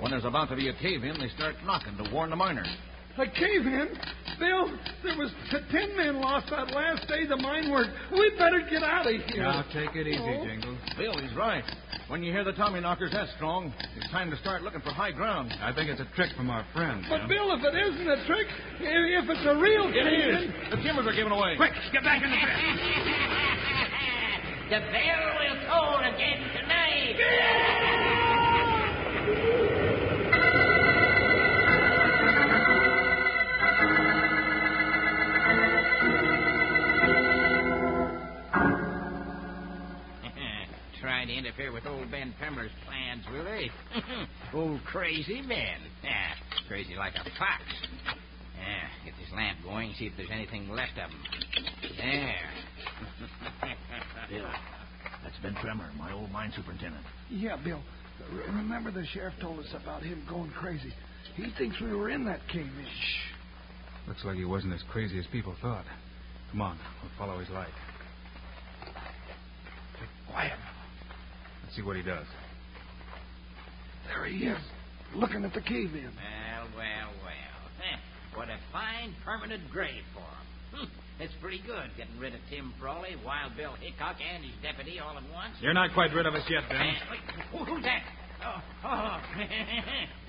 When 0.00 0.10
there's 0.10 0.24
about 0.24 0.48
to 0.48 0.56
be 0.56 0.70
a 0.70 0.74
cave 0.74 1.04
in, 1.04 1.18
they 1.18 1.28
start 1.36 1.56
knocking 1.66 1.96
to 2.02 2.10
warn 2.10 2.30
the 2.30 2.36
miners. 2.36 2.68
A 3.16 3.26
cave 3.30 3.62
in? 3.62 3.94
Bill, 4.40 4.66
there 5.04 5.16
was 5.16 5.30
t- 5.50 5.58
ten 5.70 5.96
men 5.96 6.16
lost 6.20 6.50
that 6.50 6.72
last 6.74 7.06
day 7.06 7.24
the 7.26 7.36
mine 7.36 7.70
worked. 7.70 7.90
We'd 8.10 8.36
better 8.36 8.58
get 8.68 8.82
out 8.82 9.06
of 9.06 9.12
here. 9.30 9.44
Now, 9.44 9.62
take 9.72 9.94
it 9.94 10.08
easy, 10.08 10.18
Oh. 10.18 10.44
Jingles. 10.44 10.76
Bill, 10.98 11.16
he's 11.22 11.32
right. 11.36 11.62
When 12.08 12.24
you 12.24 12.32
hear 12.32 12.42
the 12.42 12.52
Tommy 12.52 12.80
knockers 12.80 13.12
that 13.12 13.28
strong, 13.36 13.72
it's 13.96 14.10
time 14.10 14.30
to 14.32 14.36
start 14.38 14.62
looking 14.62 14.80
for 14.80 14.90
high 14.90 15.12
ground. 15.12 15.54
I 15.62 15.72
think 15.72 15.88
it's 15.88 16.00
a 16.00 16.06
trick 16.16 16.32
from 16.36 16.50
our 16.50 16.64
friend. 16.74 17.04
But, 17.08 17.18
Tim. 17.18 17.28
Bill, 17.28 17.52
if 17.54 17.62
it 17.62 17.74
isn't 17.78 18.08
a 18.10 18.26
trick, 18.26 18.48
i- 18.80 18.82
if 18.82 19.30
it's 19.30 19.46
a 19.46 19.54
real 19.56 19.86
It 19.88 19.92
cave 19.94 20.34
is. 20.34 20.42
in, 20.42 20.52
The 20.70 20.76
timbers 20.82 21.06
are 21.06 21.12
giving 21.14 21.32
away. 21.32 21.54
Quick, 21.56 21.72
get 21.92 22.02
back 22.02 22.20
in 22.20 22.30
the 22.30 22.36
pit. 22.36 22.50
the 24.74 24.80
bell 24.90 25.24
will 25.38 25.56
toll 25.70 25.98
again 26.02 26.42
tonight. 26.58 27.14
Trying 41.24 41.42
to 41.42 41.48
interfere 41.48 41.72
with 41.72 41.86
old 41.86 42.10
Ben 42.10 42.34
Pember's 42.38 42.70
plans, 42.84 43.24
will 43.32 43.44
they? 43.44 43.70
old 44.52 44.84
crazy 44.84 45.40
men. 45.40 45.80
crazy 46.68 46.96
like 46.96 47.14
a 47.14 47.24
fox. 47.38 47.64
Yeah, 48.58 49.06
get 49.06 49.14
this 49.18 49.32
lamp 49.34 49.56
going, 49.64 49.94
see 49.98 50.04
if 50.04 50.12
there's 50.18 50.28
anything 50.30 50.68
left 50.68 50.92
of 50.98 51.08
him. 51.08 51.20
There. 51.96 52.34
Bill, 54.28 54.44
that's 55.22 55.36
Ben 55.42 55.54
Tremler, 55.54 55.96
my 55.96 56.12
old 56.12 56.30
mine 56.30 56.52
superintendent. 56.54 57.06
Yeah, 57.30 57.56
Bill. 57.56 57.80
Remember 58.48 58.90
the 58.90 59.06
sheriff 59.06 59.32
told 59.40 59.60
us 59.60 59.74
about 59.82 60.02
him 60.02 60.26
going 60.28 60.50
crazy. 60.50 60.92
He 61.36 61.46
thinks 61.56 61.80
we 61.80 61.94
were 61.94 62.10
in 62.10 62.26
that 62.26 62.40
cave 62.48 62.66
in. 62.66 62.86
Looks 64.08 64.26
like 64.26 64.36
he 64.36 64.44
wasn't 64.44 64.74
as 64.74 64.82
crazy 64.90 65.18
as 65.18 65.24
people 65.32 65.56
thought. 65.62 65.86
Come 66.50 66.60
on, 66.60 66.78
we'll 67.02 67.12
follow 67.16 67.40
his 67.40 67.48
light. 67.48 67.72
Quiet. 70.30 70.58
Let's 71.74 71.82
see 71.82 71.86
what 71.90 71.96
he 71.96 72.02
does. 72.06 72.26
There 74.06 74.26
he 74.26 74.46
is, 74.46 74.58
looking 75.16 75.44
at 75.44 75.52
the 75.54 75.60
cave 75.60 75.90
in. 75.90 76.06
Well, 76.14 76.68
well, 76.76 77.10
well. 77.24 77.98
What 78.36 78.48
a 78.48 78.58
fine 78.72 79.12
permanent 79.24 79.62
grave 79.72 80.02
for 80.14 80.20
him. 80.78 80.86
Hmm, 80.86 81.22
It's 81.22 81.32
pretty 81.42 81.58
good 81.66 81.90
getting 81.96 82.16
rid 82.20 82.32
of 82.32 82.38
Tim 82.48 82.72
Frawley, 82.80 83.16
Wild 83.26 83.56
Bill 83.56 83.74
Hickok, 83.80 84.16
and 84.22 84.44
his 84.44 84.54
deputy 84.62 85.00
all 85.00 85.16
at 85.18 85.24
once. 85.34 85.56
You're 85.60 85.74
not 85.74 85.92
quite 85.94 86.12
rid 86.14 86.26
of 86.26 86.34
us 86.34 86.44
yet, 86.48 86.62
Ben. 86.68 86.80
Eh, 86.80 86.94
wait, 87.10 87.20
who- 87.50 87.64
who's 87.64 87.82
that? 87.82 88.02
Oh, 88.46 88.62
oh. 88.84 88.88
well, 88.88 89.20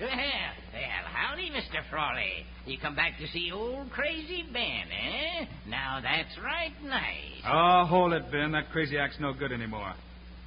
well, 0.00 1.04
howdy, 1.12 1.50
Mr. 1.50 1.78
Frawley. 1.90 2.44
You 2.66 2.76
come 2.78 2.96
back 2.96 3.18
to 3.18 3.26
see 3.28 3.52
old 3.52 3.92
crazy 3.92 4.42
Ben, 4.52 4.86
eh? 4.90 5.44
Now 5.68 6.00
that's 6.02 6.36
right 6.42 6.72
nice. 6.82 7.42
Oh, 7.46 7.84
hold 7.86 8.14
it, 8.14 8.32
Ben. 8.32 8.50
That 8.52 8.70
crazy 8.72 8.98
act's 8.98 9.18
no 9.20 9.32
good 9.32 9.52
anymore. 9.52 9.94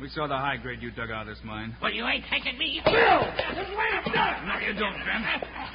We 0.01 0.07
saw 0.09 0.27
the 0.27 0.37
high 0.37 0.55
grade 0.55 0.81
you 0.81 0.91
dug 0.91 1.11
out 1.11 1.27
of 1.27 1.35
this 1.35 1.43
mine. 1.43 1.75
Well, 1.81 1.91
you 1.91 2.05
ain't 2.07 2.23
taking 2.31 2.57
me. 2.57 2.79
Bill! 2.85 2.93
His 2.93 3.67
lamp's 3.75 4.11
done! 4.13 4.47
No, 4.47 4.57
you 4.65 4.73
don't, 4.73 4.93
Ben. 5.03 5.23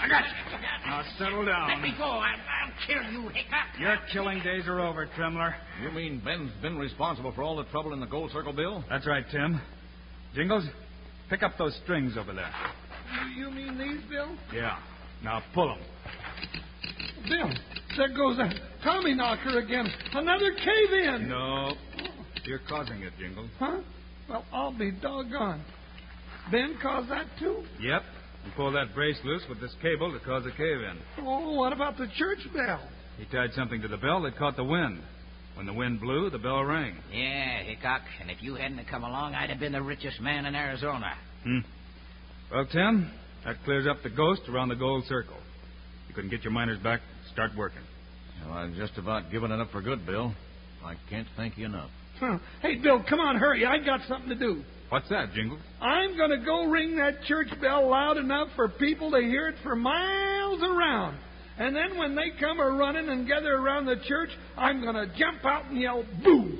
I 0.00 0.06
got 0.08 0.24
you. 0.24 0.58
Now 0.86 1.04
settle 1.18 1.40
Let 1.44 1.52
down. 1.52 1.82
me 1.82 1.92
go. 1.98 2.04
I'll, 2.04 2.22
I'll 2.22 2.72
kill 2.86 3.12
you, 3.12 3.28
Hickok. 3.28 3.78
Your 3.78 3.96
killing 4.12 4.42
days 4.42 4.66
are 4.66 4.80
over, 4.80 5.06
Tremler. 5.14 5.54
You 5.82 5.90
mean 5.90 6.22
Ben's 6.24 6.50
been 6.62 6.78
responsible 6.78 7.32
for 7.32 7.42
all 7.42 7.56
the 7.56 7.64
trouble 7.64 7.92
in 7.92 8.00
the 8.00 8.06
Gold 8.06 8.30
Circle, 8.32 8.54
Bill? 8.54 8.82
That's 8.88 9.06
right, 9.06 9.24
Tim. 9.30 9.60
Jingles, 10.34 10.64
pick 11.28 11.42
up 11.42 11.52
those 11.58 11.78
strings 11.84 12.16
over 12.18 12.32
there. 12.32 12.50
You, 13.36 13.44
you 13.44 13.50
mean 13.50 13.76
these, 13.78 14.00
Bill? 14.08 14.34
Yeah. 14.54 14.78
Now 15.22 15.42
pull 15.52 15.68
them. 15.68 15.78
Bill, 17.28 17.50
there 17.98 18.08
goes 18.16 18.38
that 18.38 18.54
Tommy 18.82 19.14
knocker 19.14 19.58
again. 19.58 19.86
Another 20.14 20.52
cave 20.54 20.92
in. 21.20 21.28
No. 21.28 21.74
You're 22.44 22.60
causing 22.68 23.02
it, 23.02 23.12
Jingles. 23.18 23.50
Huh? 23.58 23.80
Well, 24.28 24.44
I'll 24.52 24.76
be 24.76 24.90
doggone. 24.90 25.64
Ben 26.50 26.76
caused 26.80 27.10
that 27.10 27.26
too? 27.38 27.64
Yep. 27.80 28.02
You 28.44 28.52
pulled 28.56 28.74
that 28.74 28.94
brace 28.94 29.18
loose 29.24 29.42
with 29.48 29.60
this 29.60 29.74
cable 29.80 30.12
to 30.12 30.24
cause 30.24 30.44
a 30.46 30.50
cave 30.50 30.80
in. 30.80 30.98
Oh, 31.20 31.52
what 31.52 31.72
about 31.72 31.96
the 31.96 32.06
church 32.16 32.40
bell? 32.54 32.80
He 33.18 33.24
tied 33.26 33.52
something 33.54 33.80
to 33.80 33.88
the 33.88 33.96
bell 33.96 34.22
that 34.22 34.36
caught 34.36 34.56
the 34.56 34.64
wind. 34.64 35.00
When 35.54 35.66
the 35.66 35.72
wind 35.72 36.00
blew, 36.00 36.30
the 36.30 36.38
bell 36.38 36.64
rang. 36.64 36.96
Yeah, 37.12 37.62
Hickok. 37.62 38.02
And 38.20 38.30
if 38.30 38.42
you 38.42 38.56
hadn't 38.56 38.84
come 38.88 39.04
along, 39.04 39.34
I'd 39.34 39.50
have 39.50 39.60
been 39.60 39.72
the 39.72 39.82
richest 39.82 40.20
man 40.20 40.46
in 40.46 40.54
Arizona. 40.54 41.14
Hmm. 41.44 41.58
Well, 42.50 42.66
Tim, 42.66 43.10
that 43.44 43.56
clears 43.64 43.86
up 43.86 44.02
the 44.02 44.10
ghost 44.10 44.42
around 44.48 44.68
the 44.68 44.74
gold 44.74 45.04
circle. 45.08 45.36
You 46.08 46.14
couldn't 46.14 46.30
get 46.30 46.42
your 46.42 46.52
miners 46.52 46.78
back. 46.80 47.00
Start 47.32 47.52
working. 47.56 47.82
Well, 48.44 48.54
I've 48.54 48.74
just 48.74 48.98
about 48.98 49.30
given 49.30 49.52
it 49.52 49.60
up 49.60 49.70
for 49.70 49.80
good, 49.80 50.04
Bill. 50.04 50.34
I 50.84 50.96
can't 51.08 51.28
thank 51.36 51.56
you 51.56 51.66
enough. 51.66 51.90
Huh. 52.24 52.38
Hey, 52.62 52.76
Bill, 52.76 53.04
come 53.08 53.20
on, 53.20 53.36
hurry. 53.36 53.66
I 53.66 53.78
got 53.78 54.00
something 54.08 54.30
to 54.30 54.34
do. 54.34 54.64
What's 54.88 55.08
that, 55.10 55.32
Jingles? 55.32 55.60
I'm 55.80 56.16
going 56.16 56.30
to 56.30 56.44
go 56.44 56.64
ring 56.64 56.96
that 56.96 57.22
church 57.24 57.48
bell 57.60 57.90
loud 57.90 58.16
enough 58.16 58.48
for 58.56 58.68
people 58.68 59.10
to 59.10 59.18
hear 59.18 59.48
it 59.48 59.56
for 59.62 59.76
miles 59.76 60.62
around. 60.62 61.18
And 61.58 61.74
then 61.76 61.98
when 61.98 62.16
they 62.16 62.30
come 62.40 62.58
a 62.58 62.70
running 62.70 63.08
and 63.08 63.28
gather 63.28 63.54
around 63.54 63.86
the 63.86 63.96
church, 64.08 64.30
I'm 64.56 64.80
going 64.80 64.94
to 64.94 65.06
jump 65.18 65.44
out 65.44 65.66
and 65.66 65.78
yell, 65.78 66.04
boo! 66.22 66.58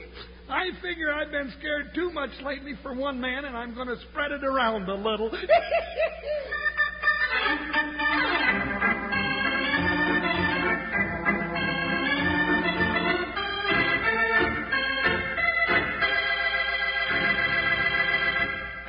I 0.48 0.66
figure 0.80 1.12
I've 1.12 1.32
been 1.32 1.52
scared 1.58 1.92
too 1.94 2.10
much 2.12 2.30
lately 2.44 2.74
for 2.82 2.94
one 2.94 3.20
man, 3.20 3.44
and 3.44 3.56
I'm 3.56 3.74
going 3.74 3.88
to 3.88 3.96
spread 4.10 4.30
it 4.30 4.44
around 4.44 4.88
a 4.88 4.94
little. 4.94 5.30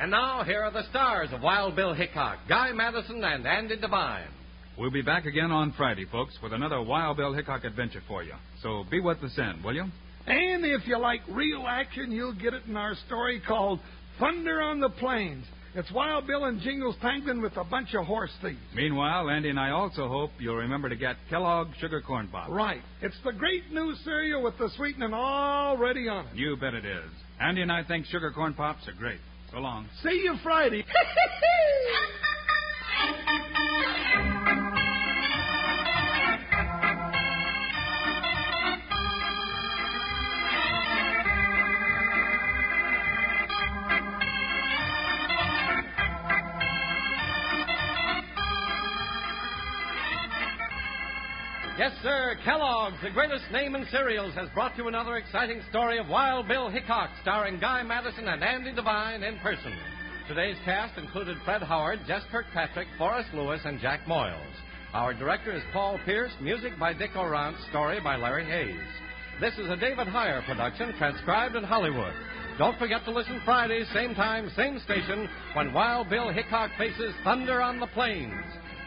And 0.08 0.14
now, 0.14 0.42
here 0.42 0.62
are 0.62 0.70
the 0.70 0.88
stars 0.88 1.28
of 1.32 1.42
Wild 1.42 1.76
Bill 1.76 1.92
Hickok, 1.92 2.38
Guy 2.48 2.72
Madison, 2.72 3.22
and 3.22 3.46
Andy 3.46 3.76
Devine. 3.76 4.30
We'll 4.78 4.90
be 4.90 5.02
back 5.02 5.26
again 5.26 5.50
on 5.50 5.74
Friday, 5.76 6.06
folks, 6.10 6.32
with 6.42 6.54
another 6.54 6.80
Wild 6.80 7.18
Bill 7.18 7.34
Hickok 7.34 7.64
adventure 7.64 8.00
for 8.08 8.22
you. 8.22 8.32
So 8.62 8.86
be 8.90 9.00
with 9.00 9.22
us 9.22 9.32
then, 9.36 9.62
will 9.62 9.74
you? 9.74 9.84
And 10.26 10.64
if 10.64 10.86
you 10.86 10.96
like 10.96 11.20
real 11.28 11.66
action, 11.68 12.10
you'll 12.10 12.32
get 12.32 12.54
it 12.54 12.62
in 12.66 12.74
our 12.74 12.94
story 13.04 13.42
called 13.46 13.80
Thunder 14.18 14.62
on 14.62 14.80
the 14.80 14.88
Plains. 14.88 15.44
It's 15.74 15.92
Wild 15.92 16.26
Bill 16.26 16.46
and 16.46 16.58
Jingles 16.62 16.96
tangling 17.02 17.42
with 17.42 17.58
a 17.58 17.64
bunch 17.64 17.92
of 17.92 18.06
horse 18.06 18.32
thieves. 18.40 18.56
Meanwhile, 18.74 19.28
Andy 19.28 19.50
and 19.50 19.60
I 19.60 19.72
also 19.72 20.08
hope 20.08 20.30
you'll 20.38 20.56
remember 20.56 20.88
to 20.88 20.96
get 20.96 21.16
Kellogg 21.28 21.68
Sugar 21.82 22.00
Corn 22.00 22.28
Pops. 22.28 22.50
Right. 22.50 22.80
It's 23.02 23.18
the 23.26 23.32
great 23.32 23.70
new 23.70 23.94
cereal 24.04 24.42
with 24.42 24.56
the 24.56 24.70
sweetening 24.74 25.12
already 25.12 26.08
on 26.08 26.28
it. 26.28 26.34
You 26.34 26.56
bet 26.56 26.72
it 26.72 26.86
is. 26.86 27.10
Andy 27.38 27.60
and 27.60 27.70
I 27.70 27.84
think 27.84 28.06
Sugar 28.06 28.30
Corn 28.30 28.54
Pops 28.54 28.88
are 28.88 28.94
great. 28.94 29.20
So 29.50 29.58
long. 29.60 29.88
See 30.02 30.20
you 30.24 30.36
Friday. 30.42 30.84
Yes, 51.78 51.92
sir. 52.02 52.36
Kellogg's, 52.44 52.96
the 53.02 53.10
greatest 53.10 53.44
name 53.52 53.76
in 53.76 53.86
cereals, 53.92 54.34
has 54.34 54.48
brought 54.50 54.76
you 54.76 54.88
another 54.88 55.16
exciting 55.16 55.62
story 55.70 55.98
of 55.98 56.08
Wild 56.08 56.48
Bill 56.48 56.68
Hickok, 56.68 57.07
starring 57.28 57.60
Guy 57.60 57.82
Madison 57.82 58.26
and 58.26 58.42
Andy 58.42 58.72
Devine 58.74 59.22
in 59.22 59.38
person. 59.40 59.74
Today's 60.28 60.56
cast 60.64 60.96
included 60.96 61.36
Fred 61.44 61.62
Howard, 61.62 61.98
Jess 62.06 62.22
Kirkpatrick, 62.32 62.88
Forrest 62.96 63.28
Lewis, 63.34 63.60
and 63.66 63.78
Jack 63.80 64.06
Moyles. 64.06 64.54
Our 64.94 65.12
director 65.12 65.52
is 65.52 65.62
Paul 65.70 66.00
Pierce, 66.06 66.32
music 66.40 66.78
by 66.80 66.94
Dick 66.94 67.10
Aurandt, 67.14 67.56
story 67.68 68.00
by 68.00 68.16
Larry 68.16 68.46
Hayes. 68.46 68.80
This 69.42 69.52
is 69.58 69.68
a 69.68 69.76
David 69.76 70.06
Heyer 70.06 70.42
production, 70.46 70.94
transcribed 70.96 71.54
in 71.54 71.64
Hollywood. 71.64 72.14
Don't 72.56 72.78
forget 72.78 73.04
to 73.04 73.10
listen 73.10 73.42
Friday, 73.44 73.84
same 73.92 74.14
time, 74.14 74.50
same 74.56 74.80
station, 74.80 75.28
when 75.52 75.74
Wild 75.74 76.08
Bill 76.08 76.32
Hickok 76.32 76.70
faces 76.78 77.12
Thunder 77.24 77.60
on 77.60 77.78
the 77.78 77.88
Plains. 77.88 78.32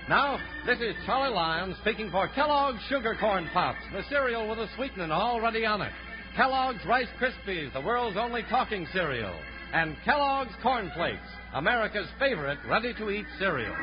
Now, 0.09 0.39
this 0.65 0.79
is 0.79 0.95
Charlie 1.05 1.35
Lyon 1.35 1.75
speaking 1.81 2.09
for 2.09 2.27
Kellogg's 2.29 2.81
Sugar 2.89 3.15
Corn 3.19 3.47
Pops, 3.53 3.77
the 3.93 4.01
cereal 4.09 4.49
with 4.49 4.57
a 4.57 4.67
sweetening 4.75 5.11
already 5.11 5.63
on 5.63 5.83
it. 5.83 5.91
Kellogg's 6.35 6.85
Rice 6.85 7.09
Krispies, 7.19 7.73
the 7.73 7.81
world's 7.81 8.17
only 8.17 8.43
talking 8.49 8.87
cereal. 8.93 9.35
And 9.73 9.95
Kellogg's 10.05 10.53
Corn 10.61 10.91
Flakes, 10.95 11.19
America's 11.53 12.07
favorite 12.19 12.59
ready 12.67 12.93
to 12.95 13.09
eat 13.09 13.25
cereal. 13.37 13.75